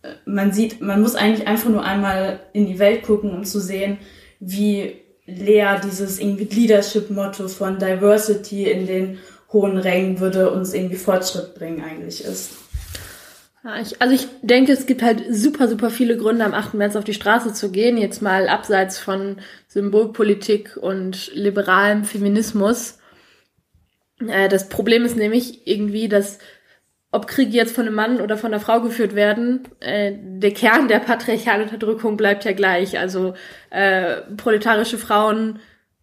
äh, 0.03 0.09
man 0.25 0.53
sieht, 0.53 0.81
man 0.81 1.01
muss 1.01 1.15
eigentlich 1.15 1.47
einfach 1.47 1.71
nur 1.71 1.85
einmal 1.85 2.41
in 2.53 2.67
die 2.67 2.79
Welt 2.79 3.03
gucken, 3.05 3.31
um 3.31 3.45
zu 3.45 3.61
sehen, 3.61 3.99
wie 4.41 4.97
leer 5.27 5.81
dieses 5.81 6.19
irgendwie 6.19 6.45
Leadership-Motto 6.45 7.49
von 7.49 7.79
Diversity 7.79 8.71
in 8.71 8.87
den 8.87 9.19
hohen 9.53 9.79
Rängen 9.79 10.19
würde 10.19 10.51
uns 10.51 10.75
irgendwie 10.75 10.97
Fortschritt 10.97 11.55
bringen 11.55 11.83
eigentlich 11.83 12.25
ist. 12.25 12.51
Ich, 13.81 14.03
also 14.03 14.13
ich 14.13 14.27
denke, 14.43 14.73
es 14.73 14.87
gibt 14.87 15.03
halt 15.03 15.23
super, 15.31 15.69
super 15.69 15.91
viele 15.91 16.17
Gründe, 16.17 16.45
am 16.45 16.53
8. 16.53 16.75
März 16.75 16.97
auf 16.97 17.05
die 17.05 17.15
Straße 17.15 17.53
zu 17.53 17.71
gehen. 17.71 17.97
Jetzt 17.97 18.21
mal 18.21 18.49
abseits 18.49 18.99
von 18.99 19.37
Symbolpolitik 19.69 20.77
und 20.77 21.33
liberalem 21.35 22.05
Feminismus. 22.05 22.99
Äh, 24.19 24.49
das 24.49 24.69
Problem 24.69 25.05
ist 25.05 25.17
nämlich 25.17 25.67
irgendwie, 25.67 26.09
dass 26.09 26.39
ob 27.13 27.29
Kriege 27.29 27.53
jetzt 27.53 27.75
von 27.75 27.87
einem 27.87 27.95
Mann 27.95 28.21
oder 28.21 28.37
von 28.37 28.53
einer 28.53 28.61
Frau 28.61 28.81
geführt 28.81 29.15
werden, 29.15 29.69
äh, 29.81 30.13
der 30.19 30.53
Kern 30.53 30.89
der 30.89 30.99
patriarchalen 30.99 31.63
Unterdrückung 31.63 32.17
bleibt 32.17 32.45
ja 32.45 32.53
gleich. 32.53 32.99
Also 32.99 33.35
äh, 33.71 34.23
proletarische 34.37 34.99
Frauen 34.99 35.61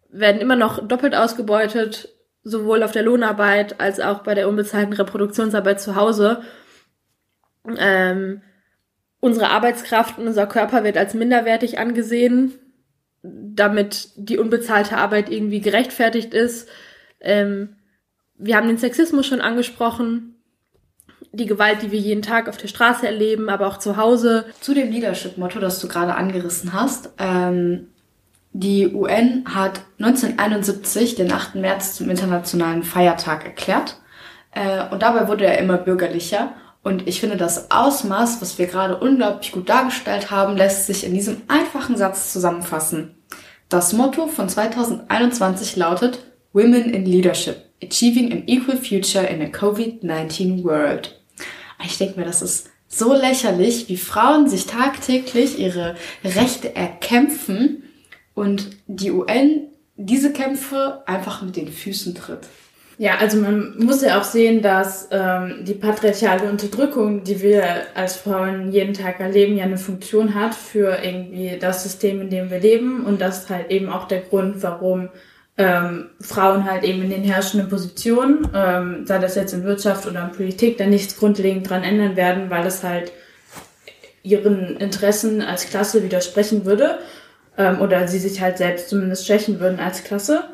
werden 0.08 0.40
immer 0.40 0.56
noch 0.56 0.86
doppelt 0.86 1.14
ausgebeutet, 1.14 2.08
sowohl 2.42 2.82
auf 2.82 2.92
der 2.92 3.02
Lohnarbeit 3.02 3.80
als 3.80 4.00
auch 4.00 4.20
bei 4.20 4.34
der 4.34 4.48
unbezahlten 4.48 4.94
Reproduktionsarbeit 4.94 5.80
zu 5.80 5.96
Hause. 5.96 6.42
Ähm, 7.78 8.42
unsere 9.20 9.50
Arbeitskraft 9.50 10.18
und 10.18 10.26
unser 10.26 10.46
Körper 10.46 10.84
wird 10.84 10.96
als 10.96 11.14
minderwertig 11.14 11.78
angesehen, 11.78 12.54
damit 13.22 14.10
die 14.16 14.38
unbezahlte 14.38 14.96
Arbeit 14.96 15.30
irgendwie 15.30 15.60
gerechtfertigt 15.60 16.32
ist. 16.32 16.68
Ähm, 17.20 17.76
wir 18.36 18.56
haben 18.56 18.68
den 18.68 18.78
Sexismus 18.78 19.26
schon 19.26 19.42
angesprochen, 19.42 20.36
die 21.32 21.46
Gewalt, 21.46 21.82
die 21.82 21.92
wir 21.92 21.98
jeden 21.98 22.22
Tag 22.22 22.48
auf 22.48 22.56
der 22.56 22.68
Straße 22.68 23.06
erleben, 23.06 23.50
aber 23.50 23.66
auch 23.66 23.78
zu 23.78 23.96
Hause. 23.96 24.46
Zu 24.60 24.74
dem 24.74 24.90
Leadership-Motto, 24.90 25.60
das 25.60 25.78
du 25.78 25.86
gerade 25.86 26.14
angerissen 26.14 26.72
hast. 26.72 27.10
Ähm, 27.18 27.88
die 28.52 28.92
UN 28.92 29.44
hat 29.46 29.82
1971 30.00 31.14
den 31.14 31.32
8. 31.32 31.54
März 31.56 31.94
zum 31.94 32.10
internationalen 32.10 32.82
Feiertag 32.82 33.44
erklärt. 33.44 34.00
Äh, 34.52 34.88
und 34.90 35.02
dabei 35.02 35.28
wurde 35.28 35.46
er 35.46 35.58
immer 35.58 35.76
bürgerlicher. 35.76 36.54
Und 36.82 37.06
ich 37.06 37.20
finde, 37.20 37.36
das 37.36 37.70
Ausmaß, 37.70 38.40
was 38.40 38.58
wir 38.58 38.66
gerade 38.66 38.96
unglaublich 38.96 39.52
gut 39.52 39.68
dargestellt 39.68 40.30
haben, 40.30 40.56
lässt 40.56 40.86
sich 40.86 41.04
in 41.04 41.12
diesem 41.12 41.42
einfachen 41.48 41.96
Satz 41.96 42.32
zusammenfassen. 42.32 43.14
Das 43.68 43.92
Motto 43.92 44.26
von 44.26 44.48
2021 44.48 45.76
lautet 45.76 46.24
Women 46.52 46.90
in 46.90 47.04
Leadership, 47.04 47.56
Achieving 47.82 48.32
an 48.32 48.42
Equal 48.46 48.76
Future 48.76 49.26
in 49.26 49.42
a 49.42 49.46
COVID-19 49.46 50.64
World. 50.64 51.20
Ich 51.84 51.98
denke 51.98 52.18
mir, 52.18 52.26
das 52.26 52.42
ist 52.42 52.68
so 52.88 53.14
lächerlich, 53.14 53.88
wie 53.88 53.96
Frauen 53.96 54.48
sich 54.48 54.66
tagtäglich 54.66 55.58
ihre 55.58 55.94
Rechte 56.24 56.74
erkämpfen 56.74 57.84
und 58.34 58.70
die 58.86 59.12
UN 59.12 59.68
diese 59.96 60.32
Kämpfe 60.32 61.02
einfach 61.06 61.42
mit 61.42 61.56
den 61.56 61.68
Füßen 61.68 62.14
tritt. 62.14 62.48
Ja, 63.00 63.16
also 63.16 63.38
man 63.38 63.78
muss 63.78 64.02
ja 64.02 64.20
auch 64.20 64.24
sehen, 64.24 64.60
dass 64.60 65.08
ähm, 65.10 65.64
die 65.64 65.72
patriarchale 65.72 66.50
Unterdrückung, 66.50 67.24
die 67.24 67.40
wir 67.40 67.64
als 67.94 68.16
Frauen 68.16 68.72
jeden 68.72 68.92
Tag 68.92 69.20
erleben, 69.20 69.56
ja 69.56 69.64
eine 69.64 69.78
Funktion 69.78 70.34
hat 70.34 70.54
für 70.54 70.98
irgendwie 71.02 71.56
das 71.58 71.82
System, 71.82 72.20
in 72.20 72.28
dem 72.28 72.50
wir 72.50 72.60
leben. 72.60 73.06
Und 73.06 73.22
das 73.22 73.44
ist 73.44 73.48
halt 73.48 73.70
eben 73.70 73.88
auch 73.88 74.06
der 74.06 74.20
Grund, 74.20 74.62
warum 74.62 75.08
ähm, 75.56 76.10
Frauen 76.20 76.70
halt 76.70 76.84
eben 76.84 77.00
in 77.00 77.08
den 77.08 77.24
herrschenden 77.24 77.70
Positionen, 77.70 78.46
ähm, 78.54 79.06
sei 79.06 79.18
das 79.18 79.34
jetzt 79.34 79.54
in 79.54 79.64
Wirtschaft 79.64 80.06
oder 80.06 80.24
in 80.24 80.32
Politik, 80.32 80.76
da 80.76 80.84
nichts 80.84 81.16
grundlegend 81.16 81.70
dran 81.70 81.82
ändern 81.82 82.16
werden, 82.16 82.50
weil 82.50 82.66
es 82.66 82.84
halt 82.84 83.12
ihren 84.22 84.76
Interessen 84.76 85.40
als 85.40 85.70
Klasse 85.70 86.02
widersprechen 86.02 86.66
würde 86.66 86.98
ähm, 87.56 87.80
oder 87.80 88.06
sie 88.08 88.18
sich 88.18 88.42
halt 88.42 88.58
selbst 88.58 88.90
zumindest 88.90 89.26
schwächen 89.26 89.58
würden 89.58 89.80
als 89.80 90.04
Klasse. 90.04 90.44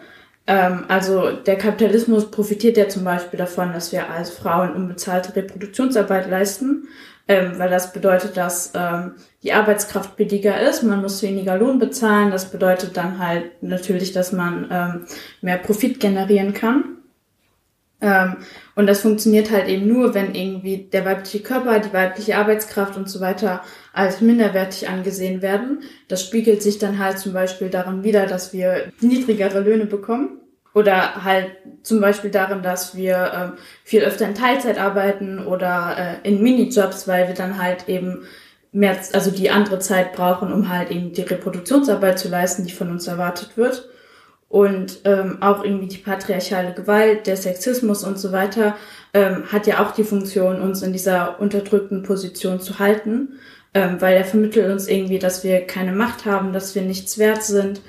Ähm, 0.46 0.84
also 0.88 1.32
der 1.32 1.58
Kapitalismus 1.58 2.30
profitiert 2.30 2.76
ja 2.76 2.88
zum 2.88 3.04
Beispiel 3.04 3.38
davon, 3.38 3.72
dass 3.72 3.92
wir 3.92 4.10
als 4.10 4.30
Frauen 4.30 4.74
unbezahlte 4.74 5.34
Reproduktionsarbeit 5.34 6.30
leisten, 6.30 6.88
ähm, 7.28 7.58
weil 7.58 7.68
das 7.68 7.92
bedeutet, 7.92 8.36
dass 8.36 8.72
ähm, 8.74 9.14
die 9.42 9.52
Arbeitskraft 9.52 10.16
billiger 10.16 10.60
ist, 10.60 10.84
man 10.84 11.02
muss 11.02 11.22
weniger 11.22 11.58
Lohn 11.58 11.78
bezahlen, 11.80 12.30
das 12.30 12.50
bedeutet 12.50 12.96
dann 12.96 13.18
halt 13.18 13.62
natürlich, 13.62 14.12
dass 14.12 14.32
man 14.32 15.06
mehr 15.40 15.58
Profit 15.58 16.00
generieren 16.00 16.52
kann. 16.52 16.84
Und 18.00 18.86
das 18.86 19.00
funktioniert 19.00 19.50
halt 19.50 19.68
eben 19.68 19.88
nur, 19.88 20.14
wenn 20.14 20.34
irgendwie 20.34 20.88
der 20.92 21.04
weibliche 21.04 21.40
Körper, 21.40 21.78
die 21.78 21.92
weibliche 21.92 22.36
Arbeitskraft 22.36 22.96
und 22.96 23.08
so 23.08 23.20
weiter 23.20 23.62
als 23.96 24.20
minderwertig 24.20 24.88
angesehen 24.88 25.42
werden. 25.42 25.82
Das 26.08 26.22
spiegelt 26.22 26.62
sich 26.62 26.78
dann 26.78 26.98
halt 26.98 27.18
zum 27.18 27.32
Beispiel 27.32 27.70
darin 27.70 28.04
wieder, 28.04 28.26
dass 28.26 28.52
wir 28.52 28.92
niedrigere 29.00 29.60
Löhne 29.60 29.86
bekommen. 29.86 30.40
Oder 30.74 31.24
halt 31.24 31.52
zum 31.82 32.02
Beispiel 32.02 32.30
darin, 32.30 32.62
dass 32.62 32.94
wir 32.94 33.32
ähm, 33.34 33.52
viel 33.82 34.02
öfter 34.02 34.26
in 34.26 34.34
Teilzeit 34.34 34.78
arbeiten 34.78 35.46
oder 35.46 36.20
äh, 36.22 36.28
in 36.28 36.42
Minijobs, 36.42 37.08
weil 37.08 37.28
wir 37.28 37.34
dann 37.34 37.60
halt 37.60 37.88
eben 37.88 38.24
mehr, 38.72 38.98
also 39.14 39.30
die 39.30 39.48
andere 39.48 39.78
Zeit 39.78 40.12
brauchen, 40.12 40.52
um 40.52 40.68
halt 40.68 40.90
eben 40.90 41.14
die 41.14 41.22
Reproduktionsarbeit 41.22 42.18
zu 42.18 42.28
leisten, 42.28 42.66
die 42.66 42.72
von 42.72 42.90
uns 42.90 43.06
erwartet 43.06 43.56
wird 43.56 43.88
und 44.48 45.00
ähm, 45.04 45.38
auch 45.40 45.64
irgendwie 45.64 45.88
die 45.88 45.98
patriarchale 45.98 46.72
Gewalt, 46.72 47.26
der 47.26 47.36
Sexismus 47.36 48.04
und 48.04 48.18
so 48.18 48.32
weiter 48.32 48.76
ähm, 49.12 49.44
hat 49.50 49.66
ja 49.66 49.84
auch 49.84 49.92
die 49.92 50.04
Funktion, 50.04 50.60
uns 50.60 50.82
in 50.82 50.92
dieser 50.92 51.40
unterdrückten 51.40 52.02
Position 52.02 52.60
zu 52.60 52.78
halten, 52.78 53.38
ähm, 53.76 54.00
weil 54.00 54.16
er 54.16 54.24
vermittelt 54.24 54.72
uns 54.72 54.88
irgendwie, 54.88 55.18
dass 55.18 55.44
wir 55.44 55.66
keine 55.66 55.92
Macht 55.92 56.24
haben, 56.24 56.54
dass 56.54 56.74
wir 56.74 56.80
nichts 56.80 57.18
wert 57.18 57.42
sind, 57.42 57.82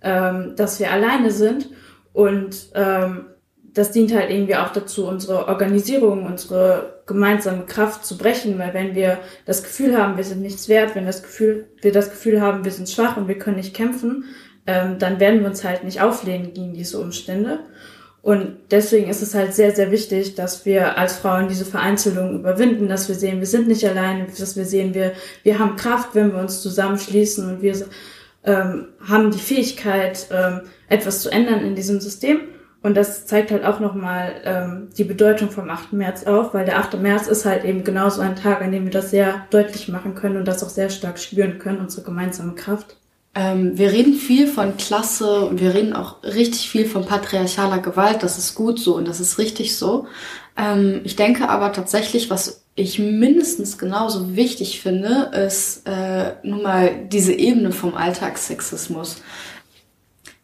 ähm, 0.00 0.54
dass 0.56 0.80
wir 0.80 0.90
alleine 0.90 1.30
sind 1.30 1.68
und 2.14 2.70
ähm, 2.74 3.26
das 3.74 3.90
dient 3.90 4.14
halt 4.14 4.30
irgendwie 4.30 4.56
auch 4.56 4.72
dazu, 4.72 5.06
unsere 5.06 5.48
Organisierung, 5.48 6.24
unsere 6.24 7.02
gemeinsame 7.06 7.66
Kraft 7.66 8.06
zu 8.06 8.16
brechen, 8.16 8.58
weil 8.58 8.72
wenn 8.72 8.94
wir 8.94 9.18
das 9.44 9.62
Gefühl 9.62 9.98
haben, 9.98 10.16
wir 10.16 10.24
sind 10.24 10.40
nichts 10.40 10.70
wert, 10.70 10.94
wenn 10.94 11.04
das 11.04 11.22
Gefühl, 11.22 11.68
wir 11.82 11.92
das 11.92 12.08
Gefühl 12.08 12.40
haben, 12.40 12.64
wir 12.64 12.72
sind 12.72 12.88
schwach 12.88 13.18
und 13.18 13.28
wir 13.28 13.38
können 13.38 13.56
nicht 13.56 13.74
kämpfen, 13.74 14.24
ähm, 14.66 14.98
dann 14.98 15.20
werden 15.20 15.40
wir 15.40 15.48
uns 15.48 15.62
halt 15.62 15.84
nicht 15.84 16.00
auflehnen 16.00 16.54
gegen 16.54 16.72
diese 16.72 16.98
Umstände. 16.98 17.58
Und 18.24 18.56
deswegen 18.70 19.10
ist 19.10 19.20
es 19.20 19.34
halt 19.34 19.52
sehr, 19.52 19.76
sehr 19.76 19.90
wichtig, 19.90 20.34
dass 20.34 20.64
wir 20.64 20.96
als 20.96 21.16
Frauen 21.16 21.46
diese 21.46 21.66
Vereinzelung 21.66 22.34
überwinden, 22.34 22.88
dass 22.88 23.06
wir 23.06 23.14
sehen, 23.14 23.40
wir 23.40 23.46
sind 23.46 23.68
nicht 23.68 23.86
alleine, 23.86 24.26
dass 24.38 24.56
wir 24.56 24.64
sehen, 24.64 24.94
wir, 24.94 25.12
wir 25.42 25.58
haben 25.58 25.76
Kraft, 25.76 26.14
wenn 26.14 26.32
wir 26.32 26.40
uns 26.40 26.62
zusammenschließen 26.62 27.46
und 27.46 27.60
wir 27.60 27.74
ähm, 28.44 28.86
haben 29.06 29.30
die 29.30 29.38
Fähigkeit, 29.38 30.26
ähm, 30.30 30.62
etwas 30.88 31.20
zu 31.20 31.28
ändern 31.30 31.66
in 31.66 31.74
diesem 31.74 32.00
System. 32.00 32.40
Und 32.82 32.96
das 32.96 33.26
zeigt 33.26 33.50
halt 33.50 33.62
auch 33.62 33.78
nochmal 33.78 34.32
ähm, 34.44 34.88
die 34.96 35.04
Bedeutung 35.04 35.50
vom 35.50 35.68
8. 35.68 35.92
März 35.92 36.24
auf, 36.24 36.54
weil 36.54 36.64
der 36.64 36.78
8. 36.78 36.98
März 37.02 37.26
ist 37.26 37.44
halt 37.44 37.66
eben 37.66 37.84
genauso 37.84 38.22
ein 38.22 38.36
Tag, 38.36 38.62
an 38.62 38.72
dem 38.72 38.84
wir 38.84 38.90
das 38.90 39.10
sehr 39.10 39.46
deutlich 39.50 39.88
machen 39.88 40.14
können 40.14 40.38
und 40.38 40.48
das 40.48 40.64
auch 40.64 40.70
sehr 40.70 40.88
stark 40.88 41.18
spüren 41.18 41.58
können, 41.58 41.80
unsere 41.80 42.06
gemeinsame 42.06 42.54
Kraft. 42.54 42.96
Ähm, 43.34 43.76
wir 43.76 43.92
reden 43.92 44.14
viel 44.14 44.46
von 44.46 44.76
Klasse 44.76 45.46
und 45.46 45.60
wir 45.60 45.74
reden 45.74 45.92
auch 45.92 46.22
richtig 46.22 46.70
viel 46.70 46.86
von 46.86 47.04
patriarchaler 47.04 47.78
Gewalt. 47.78 48.22
Das 48.22 48.38
ist 48.38 48.54
gut 48.54 48.78
so 48.78 48.96
und 48.96 49.08
das 49.08 49.20
ist 49.20 49.38
richtig 49.38 49.76
so. 49.76 50.06
Ähm, 50.56 51.00
ich 51.04 51.16
denke 51.16 51.48
aber 51.48 51.72
tatsächlich, 51.72 52.30
was 52.30 52.64
ich 52.76 52.98
mindestens 52.98 53.78
genauso 53.78 54.36
wichtig 54.36 54.80
finde, 54.80 55.30
ist 55.46 55.86
äh, 55.86 56.34
nun 56.42 56.62
mal 56.62 57.06
diese 57.06 57.32
Ebene 57.32 57.72
vom 57.72 57.94
Alltagssexismus. 57.94 59.22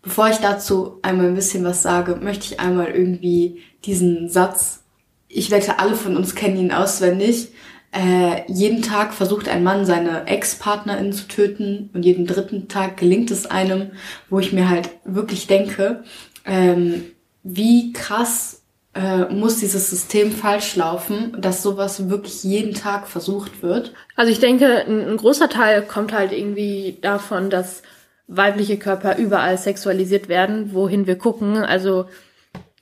Bevor 0.03 0.29
ich 0.29 0.39
dazu 0.39 0.99
einmal 1.03 1.27
ein 1.27 1.35
bisschen 1.35 1.65
was 1.65 1.83
sage, 1.83 2.17
möchte 2.17 2.47
ich 2.47 2.61
einmal 2.61 2.89
irgendwie 2.89 3.63
diesen 3.85 4.29
Satz, 4.29 4.83
ich 5.29 5.51
wette, 5.51 5.79
alle 5.79 5.95
von 5.95 6.17
uns 6.17 6.35
kennen 6.35 6.57
ihn 6.57 6.73
auswendig, 6.73 7.49
äh, 7.93 8.43
jeden 8.47 8.83
Tag 8.83 9.13
versucht 9.13 9.49
ein 9.49 9.65
Mann 9.65 9.85
seine 9.85 10.27
Ex-Partnerin 10.27 11.13
zu 11.13 11.27
töten 11.27 11.91
und 11.93 12.05
jeden 12.05 12.27
dritten 12.27 12.69
Tag 12.69 12.97
gelingt 12.97 13.31
es 13.31 13.47
einem, 13.47 13.91
wo 14.29 14.39
ich 14.39 14.53
mir 14.53 14.69
halt 14.69 14.91
wirklich 15.05 15.47
denke, 15.49 16.05
ähm, 16.45 17.05
wie 17.43 17.93
krass 17.93 18.63
äh, 18.95 19.25
muss 19.33 19.59
dieses 19.59 19.91
System 19.91 20.31
falsch 20.31 20.77
laufen, 20.77 21.37
dass 21.39 21.63
sowas 21.63 22.09
wirklich 22.09 22.45
jeden 22.45 22.75
Tag 22.75 23.09
versucht 23.09 23.63
wird. 23.63 23.93
Also 24.17 24.31
ich 24.31 24.41
denke, 24.41 24.85
ein, 24.87 25.11
ein 25.11 25.17
großer 25.17 25.49
Teil 25.49 25.83
kommt 25.83 26.13
halt 26.13 26.33
irgendwie 26.33 26.99
davon, 27.01 27.51
dass 27.51 27.83
weibliche 28.27 28.79
Körper 28.79 29.17
überall 29.17 29.59
sexualisiert 29.59 30.29
werden, 30.29 30.73
wohin 30.73 31.07
wir 31.07 31.19
gucken. 31.19 31.57
Also 31.57 32.07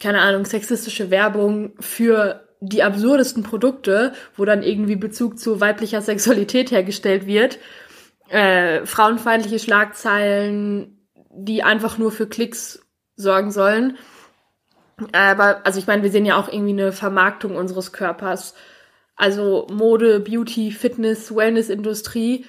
keine 0.01 0.21
Ahnung, 0.21 0.45
sexistische 0.45 1.11
Werbung 1.11 1.73
für 1.81 2.48
die 2.61 2.83
absurdesten 2.83 3.43
Produkte, 3.43 4.13
wo 4.37 4.45
dann 4.45 4.63
irgendwie 4.63 4.97
Bezug 4.97 5.39
zu 5.39 5.61
weiblicher 5.61 6.01
Sexualität 6.03 6.71
hergestellt 6.71 7.27
wird, 7.27 7.59
äh, 8.29 8.85
frauenfeindliche 8.85 9.59
Schlagzeilen, 9.59 11.07
die 11.31 11.63
einfach 11.63 11.99
nur 11.99 12.11
für 12.11 12.27
Klicks 12.27 12.81
sorgen 13.17 13.51
sollen. 13.51 13.97
Aber, 15.13 15.65
also 15.65 15.79
ich 15.79 15.87
meine, 15.87 16.03
wir 16.03 16.11
sehen 16.11 16.27
ja 16.27 16.37
auch 16.37 16.49
irgendwie 16.49 16.73
eine 16.73 16.93
Vermarktung 16.93 17.57
unseres 17.57 17.93
Körpers. 17.93 18.55
Also 19.15 19.67
Mode, 19.71 20.21
Beauty, 20.21 20.71
Fitness, 20.71 21.35
Wellness-Industrie, 21.35 22.47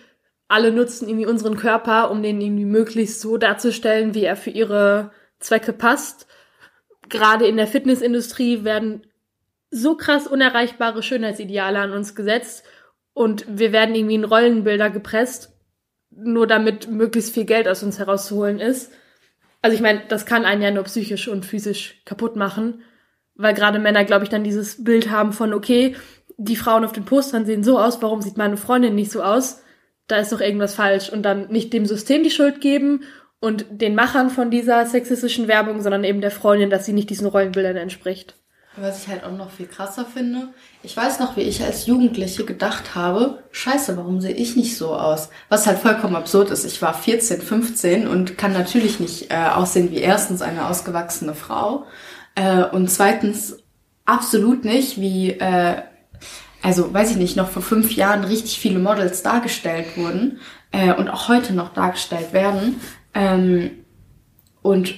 alle 0.48 0.72
nutzen 0.72 1.08
irgendwie 1.08 1.28
unseren 1.28 1.58
Körper, 1.58 2.10
um 2.10 2.24
den 2.24 2.41
irgendwie 2.41 2.65
möglichst 2.65 3.22
so 3.22 3.38
darzustellen, 3.38 4.15
wie 4.15 4.24
er 4.24 4.36
für 4.36 4.50
ihre 4.50 5.12
Zwecke 5.39 5.74
passt. 5.74 6.28
Gerade 7.08 7.48
in 7.48 7.58
der 7.58 7.67
Fitnessindustrie 7.67 8.63
werden 8.63 9.04
so 9.72 9.96
krass 9.96 10.28
unerreichbare 10.28 11.04
Schönheitsideale 11.04 11.80
an 11.80 11.92
uns 11.92 12.16
gesetzt 12.16 12.64
und 13.14 13.46
wir 13.48 13.72
werden 13.72 13.96
irgendwie 13.96 14.16
in 14.16 14.24
Rollenbilder 14.24 14.90
gepresst, 14.90 15.54
nur 16.10 16.48
damit 16.48 16.90
möglichst 16.90 17.34
viel 17.34 17.46
Geld 17.46 17.68
aus 17.68 17.84
uns 17.84 18.00
herauszuholen 18.00 18.60
ist. 18.60 18.92
Also 19.62 19.76
ich 19.76 19.82
meine, 19.82 20.02
das 20.08 20.26
kann 20.26 20.46
einen 20.46 20.62
ja 20.62 20.72
nur 20.72 20.84
psychisch 20.84 21.28
und 21.28 21.46
physisch 21.46 22.02
kaputt 22.06 22.36
machen, 22.36 22.82
weil 23.36 23.54
gerade 23.54 23.80
Männer, 23.80 24.06
glaube 24.06 24.24
ich, 24.24 24.30
dann 24.30 24.44
dieses 24.44 24.84
Bild 24.84 25.12
haben 25.12 25.34
von, 25.34 25.54
okay, 25.54 25.96
die 26.38 26.56
Frauen 26.56 26.86
auf 26.86 26.94
den 26.94 27.06
Postern 27.06 27.46
sehen 27.46 27.64
so 27.64 27.78
aus, 27.78 28.02
warum 28.02 28.22
sieht 28.22 28.38
meine 28.38 28.58
Freundin 28.58 28.96
nicht 28.96 29.12
so 29.12 29.22
aus? 29.22 29.62
Da 30.08 30.18
ist 30.18 30.32
doch 30.32 30.42
irgendwas 30.42 30.74
falsch 30.74 31.10
und 31.10 31.24
dann 31.24 31.50
nicht 31.50 31.74
dem 31.74 31.86
System 31.86 32.24
die 32.24 32.32
Schuld 32.32 32.62
geben 32.62 33.04
und 33.40 33.66
den 33.70 33.96
Machern 33.96 34.30
von 34.30 34.50
dieser 34.50 34.86
sexistischen 34.86 35.48
Werbung, 35.48 35.82
sondern 35.82 36.04
eben 36.04 36.22
der 36.22 36.32
Freundin, 36.32 36.70
dass 36.70 36.86
sie 36.86 36.94
nicht 36.94 37.10
diesen 37.10 37.28
Rollenbildern 37.28 37.76
entspricht. 37.76 38.38
Was 38.82 39.04
ich 39.04 39.08
halt 39.10 39.24
auch 39.24 39.32
noch 39.32 39.52
viel 39.52 39.68
krasser 39.68 40.06
finde, 40.06 40.50
ich 40.84 40.96
weiß 40.96 41.20
noch, 41.20 41.36
wie 41.36 41.42
ich 41.42 41.63
als 41.63 41.86
Jugendliche 41.86 42.46
gedacht 42.46 42.96
habe, 42.96 43.44
scheiße, 43.52 43.98
warum 43.98 44.22
sehe 44.22 44.34
ich 44.34 44.56
nicht 44.56 44.78
so 44.78 44.96
aus? 44.96 45.30
Was 45.50 45.68
halt 45.68 45.80
vollkommen 45.80 46.15
absurd 46.15 46.50
ist. 46.52 46.65
Ich 46.65 46.82
war 46.82 46.94
14, 46.94 47.42
15 47.42 48.08
und 48.08 48.38
kann 48.38 48.54
natürlich 48.54 49.00
nicht 49.00 49.32
äh, 49.32 49.36
aussehen 49.36 49.92
wie 49.92 49.98
erstens 49.98 50.42
eine 50.42 50.68
ausgewachsene 50.68 51.34
Frau 51.34 51.86
äh, 52.36 52.63
und 52.63 52.89
zweitens 52.89 53.58
absolut 54.06 54.65
nicht 54.65 55.00
wie, 55.00 55.32
äh, 55.32 55.82
also 56.62 56.94
weiß 56.94 57.12
ich 57.12 57.18
nicht, 57.18 57.36
noch 57.36 57.50
vor 57.50 57.62
fünf 57.62 57.92
Jahren 57.96 58.24
richtig 58.24 58.60
viele 58.60 58.80
Models 58.80 59.24
dargestellt 59.24 59.98
wurden 59.98 60.39
äh, 60.72 60.94
und 60.94 61.10
auch 61.10 61.28
heute 61.28 61.54
noch 61.54 61.74
dargestellt 61.74 62.34
werden. 62.34 62.80
Ähm, 63.13 63.72
und 64.62 64.96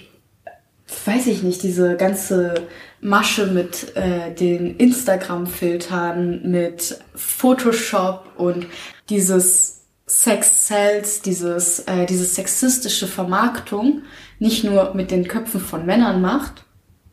weiß 1.06 1.28
ich 1.28 1.44
nicht, 1.44 1.64
diese 1.64 1.96
ganze 1.96 2.68
Masche 3.02 3.48
mit 3.48 3.96
äh, 3.96 4.34
den 4.34 4.78
Instagram-Filtern, 4.78 6.50
mit 6.50 7.00
Photoshop 7.16 8.26
und 8.38 8.68
dieses 9.10 9.82
Sex 10.06 10.68
Cells, 10.68 11.22
dieses, 11.22 11.80
äh, 11.80 12.06
diese 12.06 12.26
sexistische 12.26 13.08
Vermarktung 13.08 14.04
nicht 14.40 14.64
nur 14.64 14.94
mit 14.94 15.10
den 15.10 15.28
Köpfen 15.28 15.60
von 15.60 15.86
Männern 15.86 16.22
macht, 16.22 16.66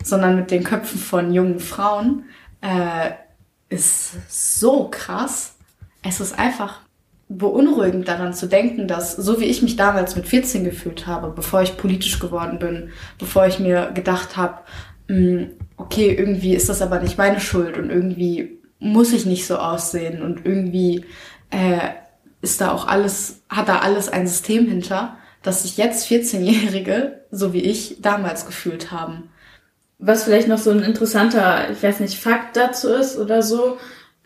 sondern 0.02 0.36
mit 0.36 0.50
den 0.50 0.62
Köpfen 0.62 0.98
von 0.98 1.32
jungen 1.32 1.60
Frauen, 1.60 2.24
äh, 2.60 3.12
ist 3.68 4.12
so 4.28 4.88
krass. 4.90 5.56
Es 6.02 6.20
ist 6.20 6.38
einfach 6.38 6.80
beunruhigend 7.28 8.08
daran 8.08 8.32
zu 8.32 8.46
denken, 8.46 8.88
dass 8.88 9.14
so 9.14 9.40
wie 9.40 9.44
ich 9.44 9.62
mich 9.62 9.76
damals 9.76 10.16
mit 10.16 10.26
14 10.26 10.64
gefühlt 10.64 11.06
habe, 11.06 11.30
bevor 11.30 11.62
ich 11.62 11.76
politisch 11.76 12.18
geworden 12.18 12.58
bin, 12.58 12.90
bevor 13.18 13.46
ich 13.46 13.58
mir 13.58 13.90
gedacht 13.94 14.36
habe, 14.36 14.60
hm, 15.08 15.50
okay, 15.78 16.14
irgendwie 16.14 16.54
ist 16.54 16.68
das 16.68 16.82
aber 16.82 17.00
nicht 17.00 17.16
meine 17.16 17.40
Schuld 17.40 17.78
und 17.78 17.90
irgendwie 17.90 18.58
muss 18.80 19.12
ich 19.12 19.26
nicht 19.26 19.46
so 19.46 19.56
aussehen 19.56 20.22
und 20.22 20.44
irgendwie 20.44 21.04
äh, 21.50 21.78
ist 22.42 22.60
da 22.60 22.72
auch 22.72 22.86
alles, 22.86 23.42
hat 23.48 23.68
da 23.68 23.78
alles 23.80 24.08
ein 24.08 24.26
System 24.26 24.68
hinter, 24.68 25.16
dass 25.42 25.62
sich 25.62 25.76
jetzt 25.76 26.08
14-Jährige, 26.08 27.24
so 27.30 27.52
wie 27.52 27.62
ich, 27.62 28.00
damals 28.00 28.46
gefühlt 28.46 28.90
haben. 28.90 29.30
Was 29.98 30.24
vielleicht 30.24 30.48
noch 30.48 30.58
so 30.58 30.70
ein 30.70 30.82
interessanter, 30.82 31.70
ich 31.70 31.82
weiß 31.82 32.00
nicht, 32.00 32.18
Fakt 32.18 32.56
dazu 32.56 32.88
ist 32.88 33.18
oder 33.18 33.42
so, 33.42 33.78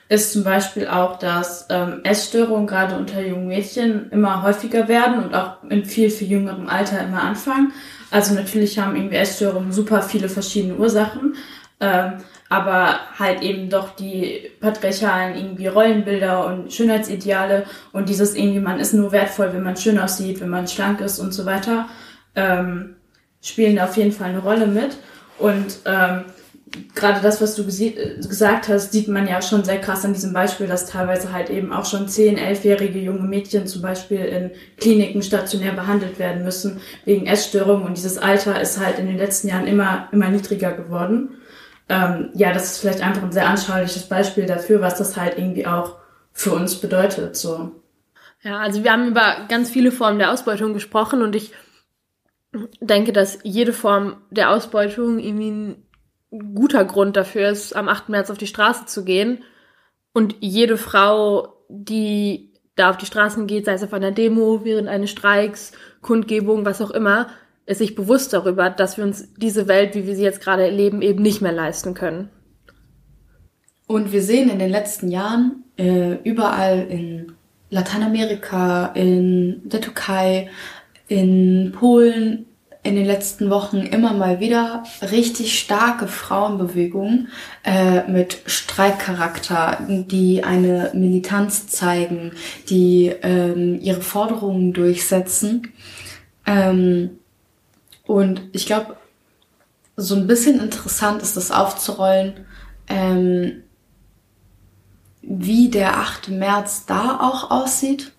ist 0.08 0.32
zum 0.32 0.44
Beispiel 0.44 0.88
auch, 0.88 1.18
dass 1.18 1.66
ähm, 1.70 2.00
Essstörungen 2.04 2.66
gerade 2.66 2.96
unter 2.96 3.20
jungen 3.20 3.48
Mädchen 3.48 4.10
immer 4.10 4.42
häufiger 4.42 4.88
werden 4.88 5.24
und 5.24 5.34
auch 5.34 5.62
in 5.68 5.84
viel, 5.84 6.10
viel 6.10 6.28
jüngerem 6.28 6.68
Alter 6.68 7.02
immer 7.02 7.22
anfangen. 7.22 7.72
Also 8.10 8.34
natürlich 8.34 8.78
haben 8.78 8.94
irgendwie 8.94 9.16
Essstörungen 9.16 9.72
super 9.72 10.02
viele 10.02 10.28
verschiedene 10.28 10.74
Ursachen, 10.74 11.34
ähm, 11.80 12.18
aber 12.50 13.00
halt 13.18 13.40
eben 13.40 13.70
doch 13.70 13.96
die 13.96 14.50
patriarchalen 14.60 15.34
irgendwie 15.34 15.68
Rollenbilder 15.68 16.46
und 16.46 16.72
Schönheitsideale 16.72 17.64
und 17.92 18.10
dieses 18.10 18.34
irgendwie, 18.34 18.60
man 18.60 18.80
ist 18.80 18.92
nur 18.92 19.12
wertvoll, 19.12 19.54
wenn 19.54 19.62
man 19.62 19.78
schön 19.78 19.98
aussieht, 19.98 20.40
wenn 20.40 20.50
man 20.50 20.68
schlank 20.68 21.00
ist 21.00 21.18
und 21.18 21.32
so 21.32 21.46
weiter, 21.46 21.88
ähm, 22.34 22.96
spielen 23.40 23.76
da 23.76 23.84
auf 23.84 23.96
jeden 23.96 24.12
Fall 24.12 24.28
eine 24.28 24.40
Rolle 24.40 24.66
mit. 24.66 24.98
Und 25.38 25.78
ähm, 25.86 26.24
gerade 26.94 27.20
das, 27.20 27.40
was 27.40 27.54
du 27.54 27.64
gesagt 27.64 28.68
hast, 28.68 28.92
sieht 28.92 29.08
man 29.08 29.26
ja 29.26 29.42
schon 29.42 29.64
sehr 29.64 29.80
krass 29.80 30.04
an 30.04 30.14
diesem 30.14 30.32
Beispiel, 30.32 30.66
dass 30.66 30.86
teilweise 30.86 31.32
halt 31.32 31.50
eben 31.50 31.72
auch 31.72 31.84
schon 31.84 32.06
10-, 32.06 32.38
11-jährige 32.38 32.98
junge 32.98 33.22
Mädchen 33.22 33.66
zum 33.66 33.82
Beispiel 33.82 34.20
in 34.20 34.50
Kliniken 34.78 35.22
stationär 35.22 35.72
behandelt 35.72 36.18
werden 36.18 36.44
müssen 36.44 36.80
wegen 37.04 37.26
Essstörungen 37.26 37.86
und 37.86 37.96
dieses 37.96 38.18
Alter 38.18 38.60
ist 38.60 38.78
halt 38.78 38.98
in 38.98 39.06
den 39.06 39.18
letzten 39.18 39.48
Jahren 39.48 39.66
immer, 39.66 40.08
immer 40.12 40.28
niedriger 40.28 40.72
geworden. 40.72 41.36
Ähm, 41.88 42.30
ja, 42.34 42.52
das 42.52 42.72
ist 42.72 42.78
vielleicht 42.78 43.02
einfach 43.02 43.22
ein 43.22 43.32
sehr 43.32 43.48
anschauliches 43.48 44.08
Beispiel 44.08 44.46
dafür, 44.46 44.80
was 44.80 44.96
das 44.96 45.16
halt 45.16 45.36
irgendwie 45.36 45.66
auch 45.66 45.96
für 46.32 46.52
uns 46.52 46.76
bedeutet, 46.76 47.36
so. 47.36 47.72
Ja, 48.42 48.58
also 48.58 48.82
wir 48.82 48.92
haben 48.92 49.08
über 49.08 49.46
ganz 49.48 49.70
viele 49.70 49.92
Formen 49.92 50.18
der 50.18 50.32
Ausbeutung 50.32 50.72
gesprochen 50.74 51.22
und 51.22 51.36
ich 51.36 51.52
denke, 52.80 53.12
dass 53.12 53.38
jede 53.42 53.72
Form 53.72 54.16
der 54.30 54.50
Ausbeutung 54.50 55.18
irgendwie 55.18 55.76
guter 56.54 56.84
Grund 56.84 57.16
dafür 57.16 57.50
ist, 57.50 57.76
am 57.76 57.88
8. 57.88 58.08
März 58.08 58.30
auf 58.30 58.38
die 58.38 58.46
Straße 58.46 58.86
zu 58.86 59.04
gehen. 59.04 59.44
Und 60.12 60.36
jede 60.40 60.76
Frau, 60.76 61.54
die 61.68 62.52
da 62.74 62.90
auf 62.90 62.96
die 62.96 63.06
Straßen 63.06 63.46
geht, 63.46 63.66
sei 63.66 63.74
es 63.74 63.82
auf 63.82 63.92
einer 63.92 64.12
Demo, 64.12 64.64
während 64.64 64.88
eines 64.88 65.10
Streiks, 65.10 65.72
Kundgebung, 66.00 66.64
was 66.64 66.80
auch 66.80 66.90
immer, 66.90 67.28
ist 67.66 67.78
sich 67.78 67.94
bewusst 67.94 68.32
darüber, 68.32 68.70
dass 68.70 68.96
wir 68.96 69.04
uns 69.04 69.32
diese 69.36 69.68
Welt, 69.68 69.94
wie 69.94 70.06
wir 70.06 70.16
sie 70.16 70.24
jetzt 70.24 70.40
gerade 70.40 70.64
erleben, 70.64 71.02
eben 71.02 71.22
nicht 71.22 71.42
mehr 71.42 71.52
leisten 71.52 71.94
können. 71.94 72.30
Und 73.86 74.12
wir 74.12 74.22
sehen 74.22 74.48
in 74.48 74.58
den 74.58 74.70
letzten 74.70 75.10
Jahren 75.10 75.64
äh, 75.76 76.14
überall 76.24 76.86
in 76.88 77.32
Lateinamerika, 77.70 78.86
in 78.94 79.68
der 79.68 79.80
Türkei, 79.80 80.50
in 81.08 81.72
Polen, 81.72 82.46
in 82.84 82.96
den 82.96 83.06
letzten 83.06 83.48
Wochen 83.48 83.78
immer 83.78 84.12
mal 84.12 84.40
wieder 84.40 84.82
richtig 85.02 85.58
starke 85.58 86.08
Frauenbewegungen 86.08 87.28
äh, 87.64 88.10
mit 88.10 88.40
Streikcharakter, 88.46 89.78
die 89.88 90.42
eine 90.42 90.90
Militanz 90.92 91.68
zeigen, 91.68 92.32
die 92.68 93.12
ähm, 93.22 93.78
ihre 93.80 94.02
Forderungen 94.02 94.72
durchsetzen. 94.72 95.72
Ähm, 96.44 97.18
und 98.04 98.42
ich 98.52 98.66
glaube, 98.66 98.96
so 99.96 100.16
ein 100.16 100.26
bisschen 100.26 100.60
interessant 100.60 101.22
ist 101.22 101.36
das 101.36 101.52
aufzurollen, 101.52 102.46
ähm, 102.88 103.62
wie 105.22 105.68
der 105.68 105.98
8. 105.98 106.30
März 106.30 106.86
da 106.86 107.20
auch 107.20 107.52
aussieht. 107.52 108.10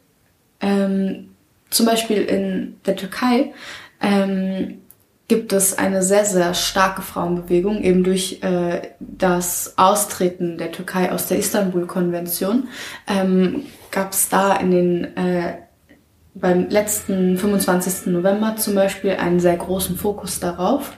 Ähm, 0.62 1.32
zum 1.70 1.86
Beispiel 1.86 2.22
in 2.22 2.78
der 2.86 2.96
Türkei 2.96 3.52
ähm, 4.04 4.82
gibt 5.28 5.54
es 5.54 5.78
eine 5.78 6.04
sehr, 6.04 6.26
sehr 6.26 6.54
starke 6.54 7.02
Frauenbewegung, 7.02 7.82
eben 7.82 8.04
durch 8.04 8.44
äh, 8.44 8.82
das 9.00 9.74
Austreten 9.78 10.60
der 10.60 10.72
Türkei 10.72 11.12
aus 11.12 11.28
der 11.28 11.40
Istanbul-Konvention. 11.40 12.68
Ähm, 13.08 13.64
Gab 13.90 14.12
es 14.12 14.30
da 14.30 14.56
in 14.56 14.72
den 14.72 15.18
äh, 15.18 15.58
beim 16.36 16.68
letzten 16.70 17.38
25. 17.38 18.08
November 18.08 18.56
zum 18.58 18.76
Beispiel 18.76 19.12
einen 19.12 19.40
sehr 19.40 19.56
großen 19.56 19.96
Fokus 19.96 20.40
darauf. 20.40 20.98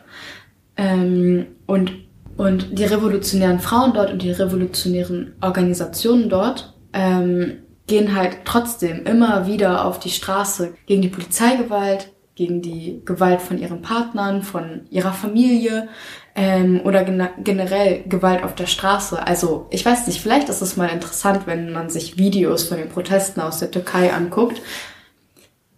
Ähm, 0.77 1.47
und, 1.65 1.93
und 2.37 2.77
die 2.77 2.85
revolutionären 2.85 3.59
Frauen 3.59 3.93
dort 3.93 4.11
und 4.11 4.21
die 4.21 4.31
revolutionären 4.31 5.35
Organisationen 5.41 6.29
dort 6.29 6.73
ähm, 6.93 7.59
gehen 7.87 8.15
halt 8.15 8.39
trotzdem 8.45 9.05
immer 9.05 9.45
wieder 9.45 9.85
auf 9.85 9.99
die 9.99 10.09
Straße 10.09 10.73
gegen 10.87 11.01
die 11.01 11.09
Polizeigewalt, 11.09 12.11
gegen 12.35 12.61
die 12.61 13.01
Gewalt 13.05 13.41
von 13.41 13.57
ihren 13.57 13.81
Partnern, 13.81 14.43
von 14.43 14.81
ihrer 14.89 15.13
Familie 15.13 15.87
ähm, 16.35 16.81
oder 16.83 17.03
gen 17.05 17.27
generell 17.43 18.03
Gewalt 18.07 18.43
auf 18.43 18.55
der 18.55 18.67
Straße. 18.67 19.25
Also 19.25 19.67
ich 19.71 19.85
weiß 19.85 20.07
nicht, 20.07 20.21
vielleicht 20.21 20.49
ist 20.49 20.61
es 20.61 20.75
mal 20.75 20.89
interessant, 20.89 21.47
wenn 21.47 21.71
man 21.71 21.89
sich 21.89 22.17
Videos 22.17 22.65
von 22.65 22.77
den 22.77 22.89
Protesten 22.89 23.39
aus 23.39 23.59
der 23.59 23.71
Türkei 23.71 24.13
anguckt. 24.13 24.61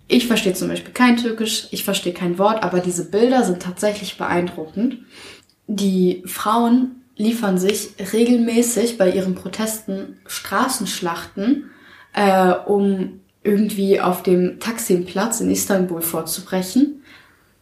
Ich 0.07 0.25
verstehe 0.25 0.53
zum 0.53 0.69
Beispiel 0.69 0.93
kein 0.93 1.17
Türkisch, 1.17 1.67
ich 1.71 1.83
verstehe 1.83 2.13
kein 2.13 2.39
Wort, 2.39 2.63
aber 2.63 2.79
diese 2.79 3.05
Bilder 3.05 3.43
sind 3.43 3.61
tatsächlich 3.61 4.17
beeindruckend. 4.17 4.99
Die 5.67 6.23
Frauen 6.25 7.03
liefern 7.17 7.57
sich 7.57 7.89
regelmäßig 8.13 8.97
bei 8.97 9.11
ihren 9.11 9.35
Protesten 9.35 10.19
Straßenschlachten, 10.25 11.69
äh, 12.13 12.53
um 12.65 13.19
irgendwie 13.47 13.99
auf 14.01 14.23
dem 14.23 14.59
Taksimplatz 14.59 15.39
in 15.41 15.49
Istanbul 15.49 16.01
vorzubrechen. 16.01 17.03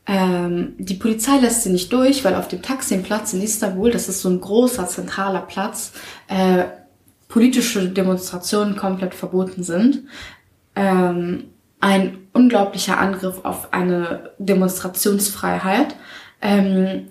Ähm, 0.07 0.73
die 0.77 0.95
Polizei 0.95 1.37
lässt 1.37 1.63
sie 1.63 1.71
nicht 1.71 1.91
durch, 1.93 2.23
weil 2.25 2.35
auf 2.35 2.47
dem 2.47 2.61
Taksimplatz 2.61 3.33
in 3.33 3.41
Istanbul, 3.41 3.91
das 3.91 4.09
ist 4.09 4.21
so 4.21 4.29
ein 4.29 4.41
großer 4.41 4.87
zentraler 4.87 5.41
Platz, 5.41 5.93
äh, 6.27 6.65
politische 7.27 7.89
Demonstrationen 7.89 8.75
komplett 8.75 9.15
verboten 9.15 9.63
sind. 9.63 10.03
Ähm, 10.75 11.45
ein 11.79 12.17
unglaublicher 12.33 12.99
Angriff 12.99 13.41
auf 13.43 13.73
eine 13.73 14.31
Demonstrationsfreiheit. 14.39 15.95
Ähm, 16.41 17.07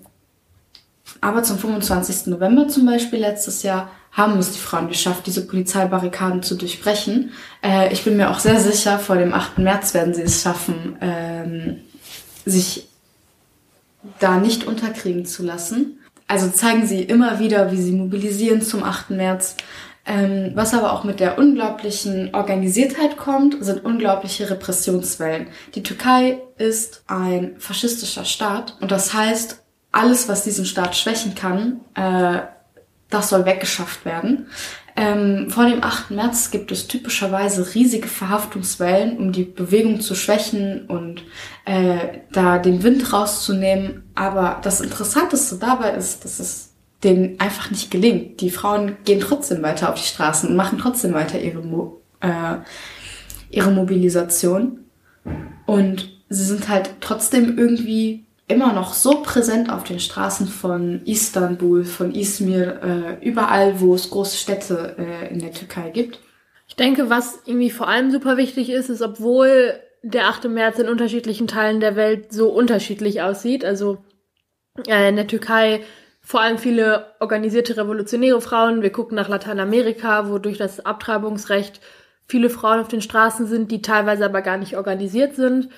aber 1.20 1.42
zum 1.42 1.58
25. 1.58 2.26
November 2.26 2.68
zum 2.68 2.86
Beispiel 2.86 3.20
letztes 3.20 3.62
Jahr 3.62 3.90
haben 4.14 4.38
es 4.38 4.52
die 4.52 4.60
Frauen 4.60 4.88
geschafft, 4.88 5.26
diese 5.26 5.46
Polizeibarrikaden 5.46 6.42
zu 6.42 6.54
durchbrechen. 6.54 7.32
Äh, 7.62 7.92
ich 7.92 8.04
bin 8.04 8.16
mir 8.16 8.30
auch 8.30 8.38
sehr 8.38 8.60
sicher, 8.60 8.98
vor 8.98 9.16
dem 9.16 9.34
8. 9.34 9.58
März 9.58 9.92
werden 9.92 10.14
sie 10.14 10.22
es 10.22 10.40
schaffen, 10.40 10.96
ähm, 11.00 11.80
sich 12.46 12.88
da 14.20 14.38
nicht 14.38 14.64
unterkriegen 14.64 15.26
zu 15.26 15.42
lassen. 15.42 15.98
Also 16.28 16.48
zeigen 16.48 16.86
sie 16.86 17.02
immer 17.02 17.38
wieder, 17.40 17.72
wie 17.72 17.80
sie 17.80 17.92
mobilisieren 17.92 18.62
zum 18.62 18.84
8. 18.84 19.10
März. 19.10 19.56
Ähm, 20.06 20.52
was 20.54 20.74
aber 20.74 20.92
auch 20.92 21.02
mit 21.04 21.18
der 21.18 21.38
unglaublichen 21.38 22.34
Organisiertheit 22.34 23.16
kommt, 23.16 23.56
sind 23.64 23.84
unglaubliche 23.84 24.48
Repressionswellen. 24.50 25.48
Die 25.74 25.82
Türkei 25.82 26.38
ist 26.58 27.02
ein 27.06 27.56
faschistischer 27.58 28.26
Staat 28.26 28.76
und 28.80 28.90
das 28.90 29.14
heißt, 29.14 29.62
alles, 29.92 30.28
was 30.28 30.44
diesen 30.44 30.66
Staat 30.66 30.96
schwächen 30.96 31.34
kann, 31.34 31.80
äh, 31.94 32.42
das 33.14 33.30
soll 33.30 33.46
weggeschafft 33.46 34.04
werden. 34.04 34.46
Ähm, 34.96 35.50
vor 35.50 35.64
dem 35.66 35.82
8. 35.82 36.12
März 36.12 36.52
gibt 36.52 36.70
es 36.70 36.86
typischerweise 36.86 37.74
riesige 37.74 38.06
Verhaftungswellen, 38.06 39.18
um 39.18 39.32
die 39.32 39.44
Bewegung 39.44 40.00
zu 40.00 40.14
schwächen 40.14 40.86
und 40.86 41.22
äh, 41.64 42.18
da 42.32 42.58
den 42.58 42.82
Wind 42.84 43.12
rauszunehmen. 43.12 44.04
Aber 44.14 44.60
das 44.62 44.80
Interessanteste 44.80 45.56
dabei 45.56 45.92
ist, 45.92 46.24
dass 46.24 46.38
es 46.38 46.74
denen 47.02 47.40
einfach 47.40 47.70
nicht 47.70 47.90
gelingt. 47.90 48.40
Die 48.40 48.50
Frauen 48.50 48.96
gehen 49.04 49.20
trotzdem 49.20 49.62
weiter 49.62 49.90
auf 49.90 49.96
die 49.96 50.06
Straßen 50.06 50.48
und 50.48 50.56
machen 50.56 50.78
trotzdem 50.78 51.12
weiter 51.12 51.40
ihre, 51.40 51.60
Mo 51.60 52.00
äh, 52.20 52.56
ihre 53.50 53.72
Mobilisation. 53.72 54.78
Und 55.66 56.08
sie 56.28 56.44
sind 56.44 56.68
halt 56.68 56.94
trotzdem 57.00 57.58
irgendwie 57.58 58.23
immer 58.46 58.72
noch 58.72 58.92
so 58.92 59.22
präsent 59.22 59.70
auf 59.70 59.84
den 59.84 60.00
Straßen 60.00 60.46
von 60.46 61.02
Istanbul, 61.06 61.84
von 61.84 62.14
Izmir, 62.14 63.18
äh, 63.20 63.26
überall, 63.26 63.80
wo 63.80 63.94
es 63.94 64.10
große 64.10 64.36
Städte 64.36 64.96
äh, 64.98 65.32
in 65.32 65.40
der 65.40 65.52
Türkei 65.52 65.90
gibt. 65.90 66.20
Ich 66.68 66.76
denke, 66.76 67.10
was 67.10 67.40
irgendwie 67.46 67.70
vor 67.70 67.88
allem 67.88 68.10
super 68.10 68.36
wichtig 68.36 68.70
ist, 68.70 68.90
ist, 68.90 69.02
obwohl 69.02 69.74
der 70.02 70.28
8. 70.28 70.48
März 70.48 70.78
in 70.78 70.88
unterschiedlichen 70.88 71.46
Teilen 71.46 71.80
der 71.80 71.96
Welt 71.96 72.32
so 72.32 72.50
unterschiedlich 72.50 73.22
aussieht, 73.22 73.64
also 73.64 74.04
äh, 74.86 75.08
in 75.08 75.16
der 75.16 75.26
Türkei 75.26 75.80
vor 76.20 76.40
allem 76.40 76.58
viele 76.58 77.12
organisierte 77.20 77.76
revolutionäre 77.76 78.40
Frauen. 78.40 78.80
Wir 78.80 78.90
gucken 78.90 79.14
nach 79.14 79.28
Lateinamerika, 79.28 80.30
wo 80.30 80.38
durch 80.38 80.56
das 80.56 80.84
Abtreibungsrecht 80.84 81.80
viele 82.26 82.48
Frauen 82.48 82.80
auf 82.80 82.88
den 82.88 83.02
Straßen 83.02 83.46
sind, 83.46 83.70
die 83.70 83.82
teilweise 83.82 84.24
aber 84.24 84.40
gar 84.40 84.56
nicht 84.56 84.76
organisiert 84.76 85.36
sind. 85.36 85.68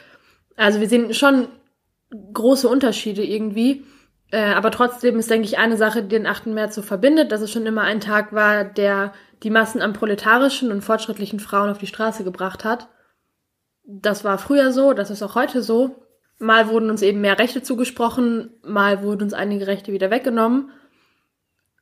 Also 0.56 0.80
wir 0.80 0.88
sehen 0.88 1.12
schon 1.14 1.48
große 2.32 2.68
Unterschiede 2.68 3.24
irgendwie. 3.24 3.84
Äh, 4.30 4.52
aber 4.54 4.70
trotzdem 4.70 5.18
ist, 5.18 5.30
denke 5.30 5.46
ich, 5.46 5.58
eine 5.58 5.76
Sache, 5.76 6.02
die 6.02 6.08
den 6.08 6.26
8. 6.26 6.46
März 6.46 6.74
so 6.74 6.82
verbindet, 6.82 7.30
dass 7.32 7.40
es 7.40 7.52
schon 7.52 7.66
immer 7.66 7.82
ein 7.82 8.00
Tag 8.00 8.32
war, 8.32 8.64
der 8.64 9.12
die 9.42 9.50
Massen 9.50 9.82
an 9.82 9.92
proletarischen 9.92 10.72
und 10.72 10.82
fortschrittlichen 10.82 11.40
Frauen 11.40 11.70
auf 11.70 11.78
die 11.78 11.86
Straße 11.86 12.24
gebracht 12.24 12.64
hat. 12.64 12.88
Das 13.84 14.24
war 14.24 14.38
früher 14.38 14.72
so, 14.72 14.92
das 14.92 15.10
ist 15.10 15.22
auch 15.22 15.34
heute 15.34 15.62
so. 15.62 16.02
Mal 16.38 16.68
wurden 16.68 16.90
uns 16.90 17.02
eben 17.02 17.20
mehr 17.20 17.38
Rechte 17.38 17.62
zugesprochen, 17.62 18.50
mal 18.62 19.02
wurden 19.02 19.22
uns 19.22 19.32
einige 19.32 19.66
Rechte 19.66 19.92
wieder 19.92 20.10
weggenommen. 20.10 20.70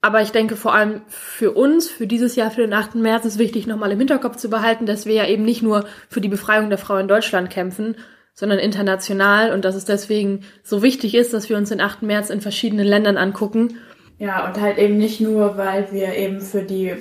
Aber 0.01 0.20
ich 0.20 0.33
denke 0.33 0.55
vor 0.55 0.75
allem 0.75 1.01
für 1.09 1.53
uns, 1.53 1.88
für 1.88 2.07
dieses 2.07 2.37
Jahr, 2.37 2.51
für 2.51 2.61
den 2.61 2.75
8. 2.75 2.97
März 2.97 3.25
ist 3.25 3.38
wichtig, 3.38 3.66
nochmal 3.66 3.90
im 3.90 3.99
Hinterkopf 3.99 4.37
zu 4.37 4.51
behalten, 4.51 4.85
dass 4.85 5.07
wir 5.07 5.14
ja 5.14 5.27
eben 5.27 5.44
nicht 5.44 5.62
nur 5.62 5.87
für 6.11 6.20
die 6.20 6.29
Befreiung 6.29 6.68
der 6.68 6.79
Frau 6.79 6.99
in 6.99 7.09
Deutschland 7.09 7.49
kämpfen, 7.49 7.97
sondern 8.35 8.59
international 8.59 9.53
und 9.53 9.64
dass 9.64 9.75
es 9.75 9.85
deswegen 9.85 10.40
so 10.62 10.83
wichtig 10.83 11.14
ist, 11.14 11.33
dass 11.33 11.49
wir 11.49 11.57
uns 11.57 11.68
den 11.68 11.81
8. 11.81 12.03
März 12.03 12.31
in 12.31 12.40
verschiedenen 12.40 12.87
Ländern 12.87 13.16
angucken. 13.16 13.79
Ja, 14.18 14.47
und 14.47 14.61
halt 14.61 14.79
eben 14.79 14.97
nicht 14.97 15.20
nur, 15.20 15.57
weil 15.57 15.92
wir 15.92 16.14
eben 16.14 16.40
für 16.40 16.62
die 16.62 16.94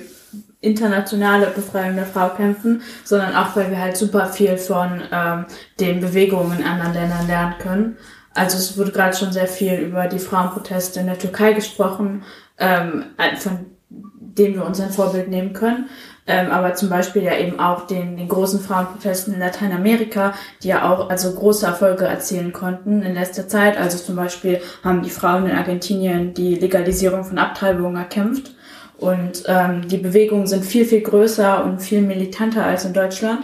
internationale 0.60 1.46
Befreiung 1.46 1.96
der 1.96 2.06
Frau 2.06 2.30
kämpfen, 2.30 2.82
sondern 3.04 3.34
auch, 3.34 3.54
weil 3.54 3.70
wir 3.70 3.78
halt 3.78 3.96
super 3.96 4.26
viel 4.26 4.56
von 4.56 5.02
ähm, 5.12 5.44
den 5.78 6.00
Bewegungen 6.00 6.58
in 6.58 6.64
anderen 6.64 6.94
Ländern 6.94 7.26
lernen 7.26 7.54
können. 7.58 7.96
Also 8.34 8.56
es 8.56 8.76
wurde 8.76 8.90
gerade 8.90 9.16
schon 9.16 9.32
sehr 9.32 9.46
viel 9.46 9.74
über 9.74 10.06
die 10.08 10.18
Frauenproteste 10.18 11.00
in 11.00 11.06
der 11.06 11.18
Türkei 11.18 11.52
gesprochen, 11.52 12.24
ähm, 12.58 13.04
von 13.38 13.66
denen 13.88 14.54
wir 14.54 14.64
uns 14.64 14.80
ein 14.80 14.90
Vorbild 14.90 15.28
nehmen 15.28 15.52
können. 15.52 15.88
Ähm, 16.26 16.50
aber 16.50 16.74
zum 16.74 16.88
Beispiel 16.88 17.22
ja 17.22 17.36
eben 17.36 17.60
auch 17.60 17.86
den, 17.86 18.16
den 18.16 18.28
großen 18.28 18.60
Frauenprotesten 18.60 19.34
in 19.34 19.40
Lateinamerika, 19.40 20.32
die 20.62 20.68
ja 20.68 20.90
auch 20.90 21.10
also 21.10 21.32
große 21.34 21.66
Erfolge 21.66 22.06
erzielen 22.06 22.52
konnten 22.52 23.02
in 23.02 23.14
letzter 23.14 23.46
Zeit. 23.46 23.76
Also 23.76 23.98
zum 23.98 24.16
Beispiel 24.16 24.60
haben 24.82 25.02
die 25.02 25.10
Frauen 25.10 25.46
in 25.46 25.56
Argentinien 25.56 26.32
die 26.32 26.54
Legalisierung 26.54 27.24
von 27.24 27.38
Abtreibungen 27.38 27.96
erkämpft. 27.96 28.54
Und 28.96 29.44
ähm, 29.48 29.86
die 29.88 29.98
Bewegungen 29.98 30.46
sind 30.46 30.64
viel, 30.64 30.86
viel 30.86 31.02
größer 31.02 31.64
und 31.64 31.82
viel 31.82 32.00
militanter 32.00 32.64
als 32.64 32.84
in 32.86 32.94
Deutschland. 32.94 33.40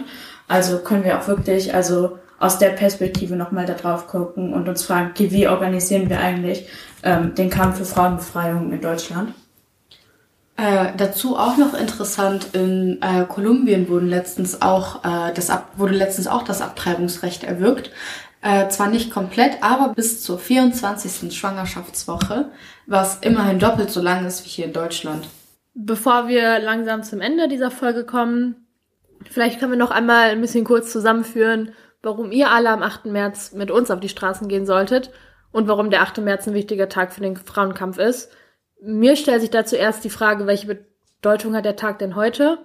Also 0.47 0.79
können 0.79 1.03
wir 1.03 1.19
auch 1.19 1.27
wirklich 1.27 1.75
also 1.75 2.17
aus 2.39 2.57
der 2.57 2.69
Perspektive 2.69 3.35
nochmal 3.35 3.67
da 3.67 3.73
drauf 3.73 4.07
gucken 4.07 4.53
und 4.53 4.67
uns 4.67 4.83
fragen, 4.83 5.11
okay, 5.11 5.29
wie 5.29 5.47
organisieren 5.47 6.09
wir 6.09 6.19
eigentlich 6.19 6.67
ähm, 7.03 7.35
den 7.35 7.51
Kampf 7.51 7.77
für 7.77 7.85
Frauenbefreiung 7.85 8.71
in 8.73 8.81
Deutschland? 8.81 9.33
Äh, 10.61 10.93
dazu 10.95 11.37
auch 11.37 11.57
noch 11.57 11.73
interessant, 11.73 12.49
in 12.53 13.01
äh, 13.01 13.25
Kolumbien 13.25 13.89
wurden 13.89 14.07
letztens 14.07 14.61
auch, 14.61 15.03
äh, 15.03 15.33
das 15.33 15.49
Ab 15.49 15.71
wurde 15.77 15.95
letztens 15.95 16.27
auch 16.27 16.43
das 16.43 16.61
Abtreibungsrecht 16.61 17.43
erwirkt. 17.43 17.89
Äh, 18.43 18.67
zwar 18.67 18.87
nicht 18.87 19.09
komplett, 19.11 19.63
aber 19.63 19.95
bis 19.95 20.21
zur 20.21 20.37
24. 20.37 21.35
Schwangerschaftswoche, 21.35 22.51
was 22.85 23.17
immerhin 23.21 23.57
doppelt 23.57 23.89
so 23.89 24.03
lang 24.03 24.27
ist 24.27 24.45
wie 24.45 24.49
hier 24.49 24.65
in 24.65 24.73
Deutschland. 24.73 25.27
Bevor 25.73 26.27
wir 26.27 26.59
langsam 26.59 27.01
zum 27.01 27.21
Ende 27.21 27.47
dieser 27.47 27.71
Folge 27.71 28.05
kommen, 28.05 28.67
vielleicht 29.31 29.59
können 29.59 29.71
wir 29.71 29.79
noch 29.79 29.91
einmal 29.91 30.29
ein 30.29 30.41
bisschen 30.41 30.63
kurz 30.63 30.91
zusammenführen, 30.91 31.71
warum 32.03 32.31
ihr 32.31 32.51
alle 32.51 32.69
am 32.69 32.83
8. 32.83 33.05
März 33.05 33.53
mit 33.53 33.71
uns 33.71 33.89
auf 33.89 33.99
die 33.99 34.09
Straßen 34.09 34.47
gehen 34.47 34.67
solltet 34.67 35.09
und 35.51 35.67
warum 35.67 35.89
der 35.89 36.03
8. 36.03 36.19
März 36.19 36.45
ein 36.45 36.53
wichtiger 36.53 36.87
Tag 36.87 37.13
für 37.13 37.21
den 37.21 37.35
Frauenkampf 37.35 37.97
ist. 37.97 38.29
Mir 38.81 39.15
stellt 39.15 39.41
sich 39.41 39.51
da 39.51 39.63
zuerst 39.63 40.03
die 40.03 40.09
Frage, 40.09 40.47
welche 40.47 40.83
Bedeutung 41.21 41.55
hat 41.55 41.65
der 41.65 41.75
Tag 41.75 41.99
denn 41.99 42.15
heute? 42.15 42.57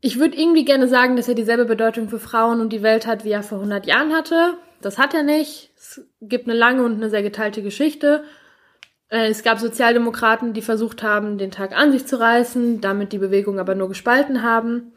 Ich 0.00 0.20
würde 0.20 0.36
irgendwie 0.36 0.64
gerne 0.64 0.86
sagen, 0.86 1.16
dass 1.16 1.26
er 1.26 1.34
dieselbe 1.34 1.64
Bedeutung 1.64 2.08
für 2.08 2.20
Frauen 2.20 2.60
und 2.60 2.72
die 2.72 2.84
Welt 2.84 3.04
hat, 3.04 3.24
wie 3.24 3.32
er 3.32 3.42
vor 3.42 3.58
100 3.58 3.86
Jahren 3.86 4.12
hatte. 4.12 4.54
Das 4.80 4.96
hat 4.96 5.12
er 5.12 5.24
nicht. 5.24 5.72
Es 5.76 6.02
gibt 6.20 6.48
eine 6.48 6.56
lange 6.56 6.84
und 6.84 6.94
eine 6.94 7.10
sehr 7.10 7.22
geteilte 7.22 7.62
Geschichte. 7.62 8.22
Äh, 9.08 9.26
es 9.28 9.42
gab 9.42 9.58
Sozialdemokraten, 9.58 10.52
die 10.52 10.62
versucht 10.62 11.02
haben, 11.02 11.36
den 11.36 11.50
Tag 11.50 11.76
an 11.76 11.90
sich 11.90 12.06
zu 12.06 12.20
reißen, 12.20 12.80
damit 12.80 13.12
die 13.12 13.18
Bewegung 13.18 13.58
aber 13.58 13.74
nur 13.74 13.88
gespalten 13.88 14.44
haben. 14.44 14.92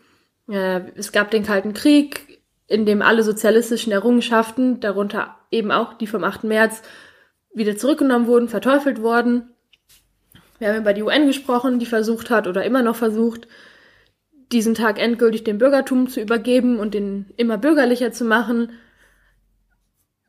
Äh, 0.48 0.82
es 0.96 1.12
gab 1.12 1.32
den 1.32 1.44
Kalten 1.44 1.74
Krieg, 1.74 2.42
in 2.68 2.86
dem 2.86 3.02
alle 3.02 3.24
sozialistischen 3.24 3.92
Errungenschaften, 3.92 4.80
darunter 4.82 5.36
eben 5.50 5.72
auch 5.72 5.94
die 5.96 6.06
vom 6.06 6.24
8. 6.24 6.44
März, 6.44 6.84
wieder 7.56 7.76
zurückgenommen 7.76 8.28
wurden, 8.28 8.50
verteufelt 8.50 9.02
wurden. 9.02 9.50
Wir 10.60 10.70
haben 10.70 10.78
über 10.82 10.94
die 10.94 11.04
UN 11.04 11.28
gesprochen, 11.28 11.80
die 11.80 11.86
versucht 11.86 12.30
hat 12.30 12.48
oder 12.48 12.64
immer 12.64 12.84
noch 12.84 12.96
versucht, 12.96 13.48
diesen 14.52 14.74
Tag 14.74 15.00
endgültig 15.00 15.44
dem 15.44 15.58
Bürgertum 15.58 16.08
zu 16.08 16.22
übergeben 16.22 16.80
und 16.80 16.94
den 16.94 17.32
immer 17.38 17.58
bürgerlicher 17.58 18.12
zu 18.12 18.26
machen. 18.26 18.72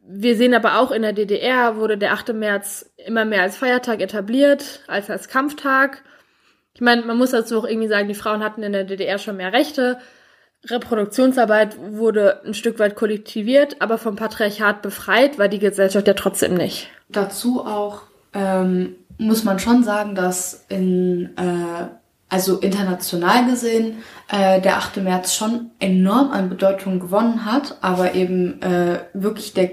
Wir 0.07 0.37
sehen 0.37 0.55
aber 0.55 0.79
auch 0.79 0.91
in 0.91 1.03
der 1.03 1.13
DDR 1.13 1.77
wurde 1.77 1.97
der 1.97 2.13
8. 2.13 2.33
März 2.35 2.91
immer 2.97 3.25
mehr 3.25 3.43
als 3.43 3.57
Feiertag 3.57 4.01
etabliert, 4.01 4.81
als 4.87 5.11
als 5.11 5.29
Kampftag. 5.29 6.03
Ich 6.75 6.81
meine, 6.81 7.03
man 7.03 7.17
muss 7.17 7.31
dazu 7.31 7.59
auch 7.59 7.65
irgendwie 7.65 7.89
sagen, 7.89 8.09
die 8.09 8.15
Frauen 8.15 8.43
hatten 8.43 8.63
in 8.63 8.73
der 8.73 8.85
DDR 8.85 9.19
schon 9.19 9.37
mehr 9.37 9.53
Rechte. 9.53 9.99
Reproduktionsarbeit 10.67 11.77
wurde 11.79 12.43
ein 12.45 12.55
Stück 12.55 12.79
weit 12.79 12.95
kollektiviert, 12.95 13.81
aber 13.81 13.99
vom 13.99 14.17
Patriarchat 14.17 14.83
befreit 14.83 15.39
war 15.39 15.49
die 15.49 15.59
Gesellschaft 15.59 16.07
ja 16.07 16.15
trotzdem 16.15 16.55
nicht. 16.55 16.89
Dazu 17.09 17.65
auch 17.65 18.03
ähm, 18.35 18.97
muss 19.21 19.45
man 19.45 19.59
schon 19.59 19.85
sagen, 19.85 20.15
dass 20.15 20.65
in, 20.69 21.37
äh, 21.37 21.87
also 22.29 22.59
international 22.59 23.47
gesehen, 23.47 23.99
äh, 24.29 24.61
der 24.61 24.79
8. 24.79 24.99
März 24.99 25.35
schon 25.35 25.71
enorm 25.79 26.31
an 26.31 26.49
Bedeutung 26.49 27.01
gewonnen 27.01 27.45
hat, 27.45 27.77
aber 27.81 28.15
eben 28.15 28.63
äh, 28.63 29.01
wirklich 29.13 29.53
der, 29.53 29.73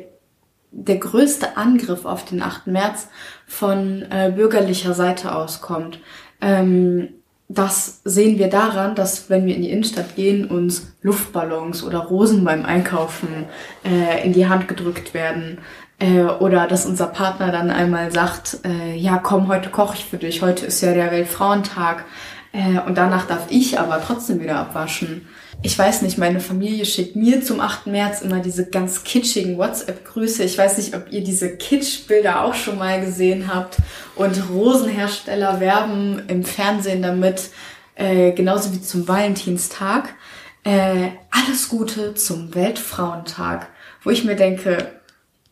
der 0.71 0.97
größte 0.97 1.55
Angriff 1.55 2.05
auf 2.05 2.25
den 2.25 2.41
8. 2.41 2.67
März 2.67 3.07
von 3.45 4.03
äh, 4.11 4.31
bürgerlicher 4.35 4.93
Seite 4.93 5.33
auskommt. 5.33 5.99
Ähm, 6.41 7.09
das 7.49 8.01
sehen 8.03 8.37
wir 8.39 8.49
daran, 8.49 8.93
dass 8.95 9.29
wenn 9.29 9.45
wir 9.45 9.55
in 9.55 9.61
die 9.61 9.71
Innenstadt 9.71 10.15
gehen, 10.17 10.47
uns 10.49 10.93
Luftballons 11.01 11.81
oder 11.83 11.99
Rosen 11.99 12.43
beim 12.43 12.65
Einkaufen 12.65 13.45
äh, 13.85 14.25
in 14.25 14.33
die 14.33 14.47
Hand 14.47 14.67
gedrückt 14.67 15.13
werden. 15.13 15.59
Äh, 15.99 16.21
oder 16.21 16.67
dass 16.67 16.85
unser 16.85 17.07
Partner 17.07 17.51
dann 17.51 17.71
einmal 17.71 18.11
sagt, 18.11 18.59
äh, 18.63 18.95
ja 18.95 19.17
komm, 19.17 19.47
heute 19.47 19.69
koche 19.69 19.97
ich 19.97 20.05
für 20.05 20.17
dich, 20.17 20.41
heute 20.41 20.65
ist 20.65 20.81
ja 20.81 20.93
der 20.93 21.11
Weltfrauentag. 21.11 22.05
Äh, 22.53 22.79
und 22.87 22.97
danach 22.97 23.27
darf 23.27 23.47
ich 23.49 23.79
aber 23.79 24.01
trotzdem 24.01 24.39
wieder 24.39 24.57
abwaschen. 24.57 25.27
Ich 25.63 25.77
weiß 25.77 26.03
nicht, 26.03 26.19
meine 26.19 26.39
Familie 26.39 26.85
schickt 26.85 27.15
mir 27.15 27.43
zum 27.43 27.59
8. 27.59 27.87
März 27.87 28.21
immer 28.21 28.39
diese 28.39 28.69
ganz 28.69 29.03
kitschigen 29.03 29.57
WhatsApp-Grüße. 29.57 30.43
Ich 30.43 30.57
weiß 30.57 30.77
nicht, 30.77 30.95
ob 30.95 31.11
ihr 31.11 31.23
diese 31.23 31.57
Kitsch-Bilder 31.57 32.43
auch 32.43 32.53
schon 32.53 32.77
mal 32.77 33.01
gesehen 33.01 33.51
habt. 33.51 33.77
Und 34.15 34.49
Rosenhersteller 34.51 35.59
werben 35.59 36.21
im 36.27 36.43
Fernsehen 36.43 37.01
damit, 37.01 37.49
äh, 37.95 38.33
genauso 38.33 38.71
wie 38.71 38.81
zum 38.81 39.07
Valentinstag. 39.07 40.13
Äh, 40.63 41.09
alles 41.31 41.69
Gute 41.69 42.13
zum 42.13 42.53
Weltfrauentag. 42.53 43.67
Wo 44.03 44.11
ich 44.11 44.23
mir 44.23 44.35
denke, 44.35 44.96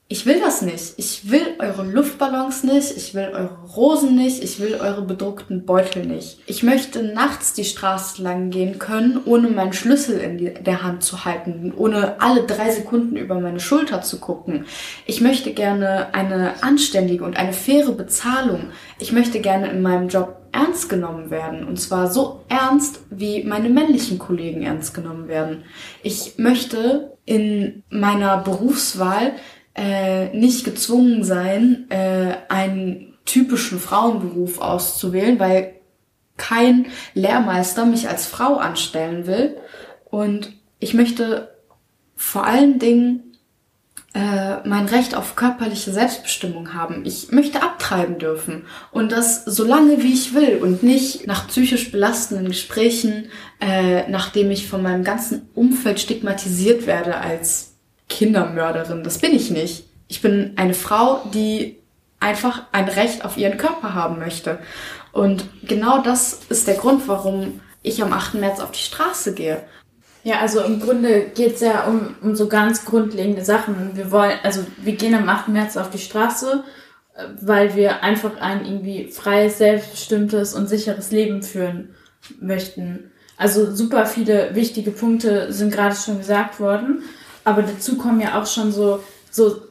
ich 0.08 0.28
will 0.28 0.40
das 0.40 0.62
nicht. 0.62 0.94
Ich 0.98 1.32
will 1.32 1.56
eure 1.58 1.84
Luftballons 1.84 2.64
nicht, 2.64 2.96
ich 2.96 3.16
will 3.16 3.32
eure 3.34 3.58
Rosen 3.76 4.16
nicht, 4.16 4.44
ich 4.44 4.60
will 4.60 4.76
eure 4.76 5.02
bedruckten 5.02 5.66
Beutel 5.66 6.06
nicht. 6.06 6.38
Ich 6.46 6.62
möchte 6.62 7.02
nachts 7.02 7.54
die 7.54 7.64
Straße 7.64 8.22
lang 8.22 8.52
gehen 8.52 8.78
können, 8.78 9.20
ohne 9.26 9.48
meinen 9.48 9.74
Schlüssel 9.74 10.20
in 10.20 10.38
die, 10.38 10.54
der 10.54 10.84
Hand 10.84 11.04
zu 11.04 11.26
halten, 11.26 11.74
ohne 11.76 12.22
alle 12.22 12.44
drei 12.44 12.70
Sekunden 12.70 13.16
über 13.16 13.40
meine 13.40 13.60
Schulter 13.60 14.04
zu 14.04 14.20
gucken. 14.20 14.66
Ich 15.08 15.22
möchte 15.22 15.54
gerne 15.54 16.14
eine 16.14 16.62
anständige 16.62 17.24
und 17.24 17.36
eine 17.36 17.54
faire 17.54 17.94
Bezahlung. 17.94 18.70
Ich 19.00 19.12
möchte 19.12 19.40
gerne 19.40 19.72
in 19.72 19.82
meinem 19.82 20.10
Job 20.10 20.38
ernst 20.52 20.88
genommen 20.88 21.32
werden. 21.32 21.68
Und 21.68 21.80
zwar 21.80 22.12
so 22.12 22.42
ernst, 22.48 23.02
wie 23.10 23.44
meine 23.44 23.70
männlichen 23.70 24.20
Kollegen 24.20 24.62
ernst 24.62 24.94
genommen 24.94 25.28
werden. 25.28 25.64
Ich 26.04 26.38
möchte 26.38 27.18
in 27.26 27.84
meiner 27.90 28.38
Berufswahl 28.38 29.34
äh, 29.76 30.30
nicht 30.36 30.64
gezwungen 30.64 31.24
sein, 31.24 31.86
äh, 31.90 32.36
einen 32.50 33.14
typischen 33.26 33.80
Frauenberuf 33.80 34.60
auszuwählen, 34.60 35.40
weil 35.40 35.74
kein 36.38 36.88
Lehrmeister 37.14 37.86
mich 37.86 38.10
als 38.10 38.26
Frau 38.26 38.56
anstellen 38.58 39.28
will. 39.28 39.58
Und 40.06 40.54
ich 40.80 40.94
möchte 40.94 41.56
vor 42.16 42.46
allen 42.46 42.80
Dingen 42.80 43.26
äh, 44.14 44.66
mein 44.66 44.86
Recht 44.86 45.14
auf 45.14 45.36
körperliche 45.36 45.92
Selbstbestimmung 45.92 46.74
haben. 46.74 47.04
Ich 47.06 47.32
möchte 47.32 47.62
abtreiben 47.62 48.18
dürfen. 48.18 48.66
Und 48.92 49.12
das 49.12 49.44
so 49.44 49.66
lange 49.66 50.02
wie 50.02 50.14
ich 50.14 50.34
will 50.34 50.60
und 50.62 50.84
nicht 50.84 51.28
nach 51.28 51.48
psychisch 51.50 51.92
belastenden 51.92 52.48
Gesprächen, 52.48 53.30
äh, 53.60 54.10
nachdem 54.10 54.52
ich 54.52 54.70
von 54.70 54.82
meinem 54.82 55.04
ganzen 55.04 55.50
Umfeld 55.54 56.00
stigmatisiert 56.00 56.88
werde 56.88 57.18
als 57.18 57.75
Kindermörderin. 58.16 59.04
Das 59.04 59.20
bin 59.20 59.34
ich 59.34 59.52
nicht. 59.52 59.86
Ich 60.08 60.22
bin 60.22 60.54
eine 60.56 60.74
Frau, 60.74 61.22
die 61.34 61.78
einfach 62.20 62.64
ein 62.72 62.88
Recht 62.88 63.26
auf 63.26 63.38
ihren 63.38 63.58
Körper 63.58 63.94
haben 63.94 64.20
möchte. 64.20 64.60
Und 65.12 65.46
genau 65.68 66.02
das 66.02 66.40
ist 66.50 66.68
der 66.68 66.76
Grund, 66.76 67.08
warum 67.08 67.60
ich 67.84 68.02
am 68.02 68.14
8. 68.14 68.36
März 68.36 68.60
auf 68.62 68.72
die 68.72 68.80
Straße 68.80 69.34
gehe. 69.34 69.64
Ja, 70.24 70.40
also 70.40 70.62
im 70.62 70.80
Grunde 70.80 71.28
geht 71.36 71.56
es 71.56 71.62
ja 71.62 71.84
um, 71.84 72.16
um 72.22 72.36
so 72.36 72.48
ganz 72.48 72.86
grundlegende 72.86 73.46
Sachen. 73.46 73.92
Wir 73.96 74.12
wollen, 74.12 74.40
also 74.44 74.66
wir 74.78 74.94
gehen 74.94 75.14
am 75.14 75.30
8. 75.30 75.50
März 75.50 75.78
auf 75.78 75.90
die 75.92 76.00
Straße, 76.00 76.64
äh, 77.16 77.24
weil 77.42 77.76
wir 77.76 78.02
einfach 78.02 78.38
ein 78.40 78.66
irgendwie 78.66 79.12
freies, 79.12 79.60
selbstbestimmtes 79.60 80.56
und 80.56 80.68
sicheres 80.68 81.12
Leben 81.12 81.44
führen 81.44 81.96
möchten. 82.40 83.12
Also 83.38 83.76
super 83.76 84.06
viele 84.06 84.56
wichtige 84.56 84.92
Punkte 84.92 85.52
sind 85.52 85.72
gerade 85.72 85.96
schon 85.96 86.20
gesagt 86.20 86.60
worden. 86.60 87.04
Aber 87.46 87.62
dazu 87.62 87.98
kommen 87.98 88.20
ja 88.20 88.42
auch 88.42 88.46
schon 88.46 88.74
so, 88.74 89.02
so, 89.32 89.62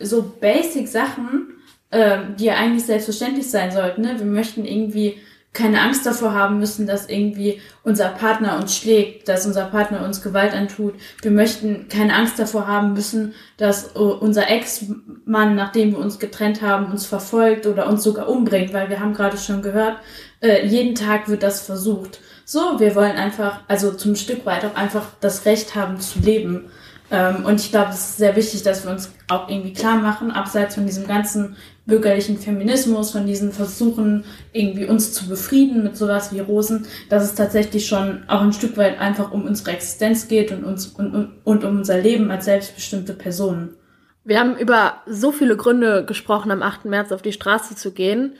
so 0.00 0.34
basic 0.40 0.88
Sachen, 0.88 1.52
ähm, 1.92 2.34
die 2.36 2.46
ja 2.46 2.54
eigentlich 2.54 2.84
selbstverständlich 2.84 3.48
sein 3.48 3.70
sollten. 3.70 4.02
Ne? 4.02 4.18
Wir 4.18 4.26
möchten 4.26 4.64
irgendwie 4.64 5.20
keine 5.52 5.82
Angst 5.82 6.06
davor 6.06 6.32
haben 6.32 6.58
müssen, 6.58 6.86
dass 6.86 7.10
irgendwie 7.10 7.60
unser 7.84 8.08
Partner 8.08 8.56
uns 8.56 8.74
schlägt, 8.74 9.28
dass 9.28 9.44
unser 9.44 9.66
Partner 9.66 10.02
uns 10.02 10.22
Gewalt 10.22 10.54
antut. 10.54 10.94
Wir 11.20 11.30
möchten 11.30 11.88
keine 11.88 12.14
Angst 12.14 12.38
davor 12.38 12.66
haben 12.66 12.94
müssen, 12.94 13.34
dass 13.58 13.88
unser 13.88 14.48
Ex-Mann, 14.48 15.54
nachdem 15.54 15.92
wir 15.92 15.98
uns 15.98 16.18
getrennt 16.18 16.62
haben, 16.62 16.90
uns 16.90 17.04
verfolgt 17.04 17.66
oder 17.66 17.86
uns 17.86 18.02
sogar 18.02 18.28
umbringt, 18.28 18.72
weil 18.72 18.88
wir 18.88 19.00
haben 19.00 19.12
gerade 19.12 19.36
schon 19.36 19.60
gehört, 19.60 19.98
äh, 20.40 20.66
jeden 20.66 20.94
Tag 20.94 21.28
wird 21.28 21.42
das 21.42 21.60
versucht. 21.60 22.20
So, 22.46 22.80
wir 22.80 22.94
wollen 22.94 23.16
einfach, 23.16 23.60
also 23.68 23.92
zum 23.92 24.16
Stück 24.16 24.46
weit 24.46 24.64
auch 24.64 24.74
einfach 24.74 25.08
das 25.20 25.44
Recht 25.44 25.74
haben 25.74 26.00
zu 26.00 26.18
leben. 26.20 26.70
Ähm, 27.12 27.44
und 27.44 27.60
ich 27.60 27.70
glaube, 27.70 27.90
es 27.90 28.00
ist 28.00 28.16
sehr 28.16 28.34
wichtig, 28.34 28.62
dass 28.62 28.84
wir 28.84 28.90
uns 28.90 29.12
auch 29.28 29.48
irgendwie 29.48 29.74
klar 29.74 29.96
machen, 29.96 30.30
abseits 30.30 30.76
von 30.76 30.86
diesem 30.86 31.06
ganzen 31.06 31.56
bürgerlichen 31.84 32.38
Feminismus, 32.38 33.10
von 33.10 33.26
diesen 33.26 33.52
Versuchen, 33.52 34.24
irgendwie 34.52 34.86
uns 34.86 35.12
zu 35.12 35.28
befrieden 35.28 35.82
mit 35.82 35.94
sowas 35.94 36.32
wie 36.32 36.40
Rosen, 36.40 36.86
dass 37.10 37.22
es 37.22 37.34
tatsächlich 37.34 37.86
schon 37.86 38.22
auch 38.28 38.40
ein 38.40 38.54
Stück 38.54 38.78
weit 38.78 38.98
einfach 38.98 39.30
um 39.30 39.44
unsere 39.44 39.72
Existenz 39.72 40.26
geht 40.26 40.52
und 40.52 40.64
uns 40.64 40.86
und, 40.86 41.32
und, 41.44 41.64
um 41.64 41.76
unser 41.78 41.98
Leben 41.98 42.30
als 42.30 42.46
selbstbestimmte 42.46 43.12
Personen. 43.12 43.76
Wir 44.24 44.40
haben 44.40 44.56
über 44.56 44.94
so 45.06 45.32
viele 45.32 45.56
Gründe 45.56 46.06
gesprochen, 46.06 46.50
am 46.50 46.62
8. 46.62 46.86
März 46.86 47.12
auf 47.12 47.20
die 47.20 47.32
Straße 47.32 47.76
zu 47.76 47.92
gehen. 47.92 48.36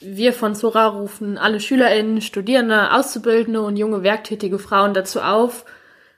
Wir 0.00 0.32
von 0.32 0.54
Zora 0.54 0.86
rufen 0.86 1.36
alle 1.36 1.60
SchülerInnen, 1.60 2.22
Studierende, 2.22 2.92
Auszubildende 2.92 3.60
und 3.60 3.76
junge 3.76 4.02
werktätige 4.02 4.58
Frauen 4.58 4.94
dazu 4.94 5.20
auf, 5.20 5.66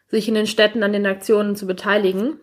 sich 0.09 0.29
in 0.29 0.35
den 0.35 0.47
Städten 0.47 0.83
an 0.83 0.93
den 0.93 1.07
Aktionen 1.07 1.55
zu 1.55 1.67
beteiligen. 1.67 2.41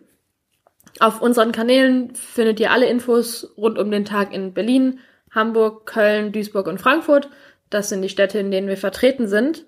Auf 0.98 1.20
unseren 1.20 1.52
Kanälen 1.52 2.14
findet 2.14 2.60
ihr 2.60 2.70
alle 2.70 2.86
Infos 2.86 3.52
rund 3.56 3.78
um 3.78 3.90
den 3.90 4.04
Tag 4.04 4.32
in 4.32 4.54
Berlin, 4.54 5.00
Hamburg, 5.30 5.86
Köln, 5.86 6.32
Duisburg 6.32 6.66
und 6.66 6.80
Frankfurt. 6.80 7.28
Das 7.68 7.88
sind 7.88 8.02
die 8.02 8.08
Städte, 8.08 8.38
in 8.38 8.50
denen 8.50 8.68
wir 8.68 8.76
vertreten 8.76 9.28
sind. 9.28 9.66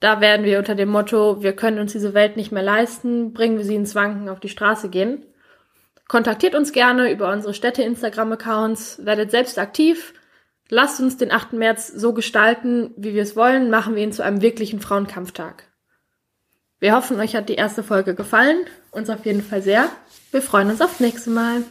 Da 0.00 0.20
werden 0.20 0.44
wir 0.44 0.58
unter 0.58 0.74
dem 0.74 0.90
Motto, 0.90 1.42
wir 1.42 1.56
können 1.56 1.78
uns 1.78 1.92
diese 1.92 2.14
Welt 2.14 2.36
nicht 2.36 2.52
mehr 2.52 2.62
leisten, 2.62 3.32
bringen 3.32 3.56
wir 3.56 3.64
sie 3.64 3.74
ins 3.74 3.94
Wanken 3.94 4.28
auf 4.28 4.38
die 4.38 4.50
Straße 4.50 4.90
gehen. 4.90 5.24
Kontaktiert 6.08 6.54
uns 6.54 6.72
gerne 6.72 7.10
über 7.10 7.32
unsere 7.32 7.54
Städte-Instagram-Accounts, 7.54 9.06
werdet 9.06 9.30
selbst 9.30 9.58
aktiv, 9.58 10.12
lasst 10.68 11.00
uns 11.00 11.16
den 11.16 11.32
8. 11.32 11.54
März 11.54 11.88
so 11.88 12.12
gestalten, 12.12 12.92
wie 12.96 13.14
wir 13.14 13.22
es 13.22 13.36
wollen, 13.36 13.70
machen 13.70 13.96
wir 13.96 14.02
ihn 14.02 14.12
zu 14.12 14.22
einem 14.22 14.42
wirklichen 14.42 14.80
Frauenkampftag. 14.80 15.64
Wir 16.84 16.94
hoffen, 16.94 17.18
euch 17.18 17.34
hat 17.34 17.48
die 17.48 17.54
erste 17.54 17.82
Folge 17.82 18.14
gefallen, 18.14 18.58
uns 18.90 19.08
auf 19.08 19.24
jeden 19.24 19.42
Fall 19.42 19.62
sehr. 19.62 19.88
Wir 20.32 20.42
freuen 20.42 20.68
uns 20.68 20.82
aufs 20.82 21.00
nächste 21.00 21.30
Mal. 21.30 21.62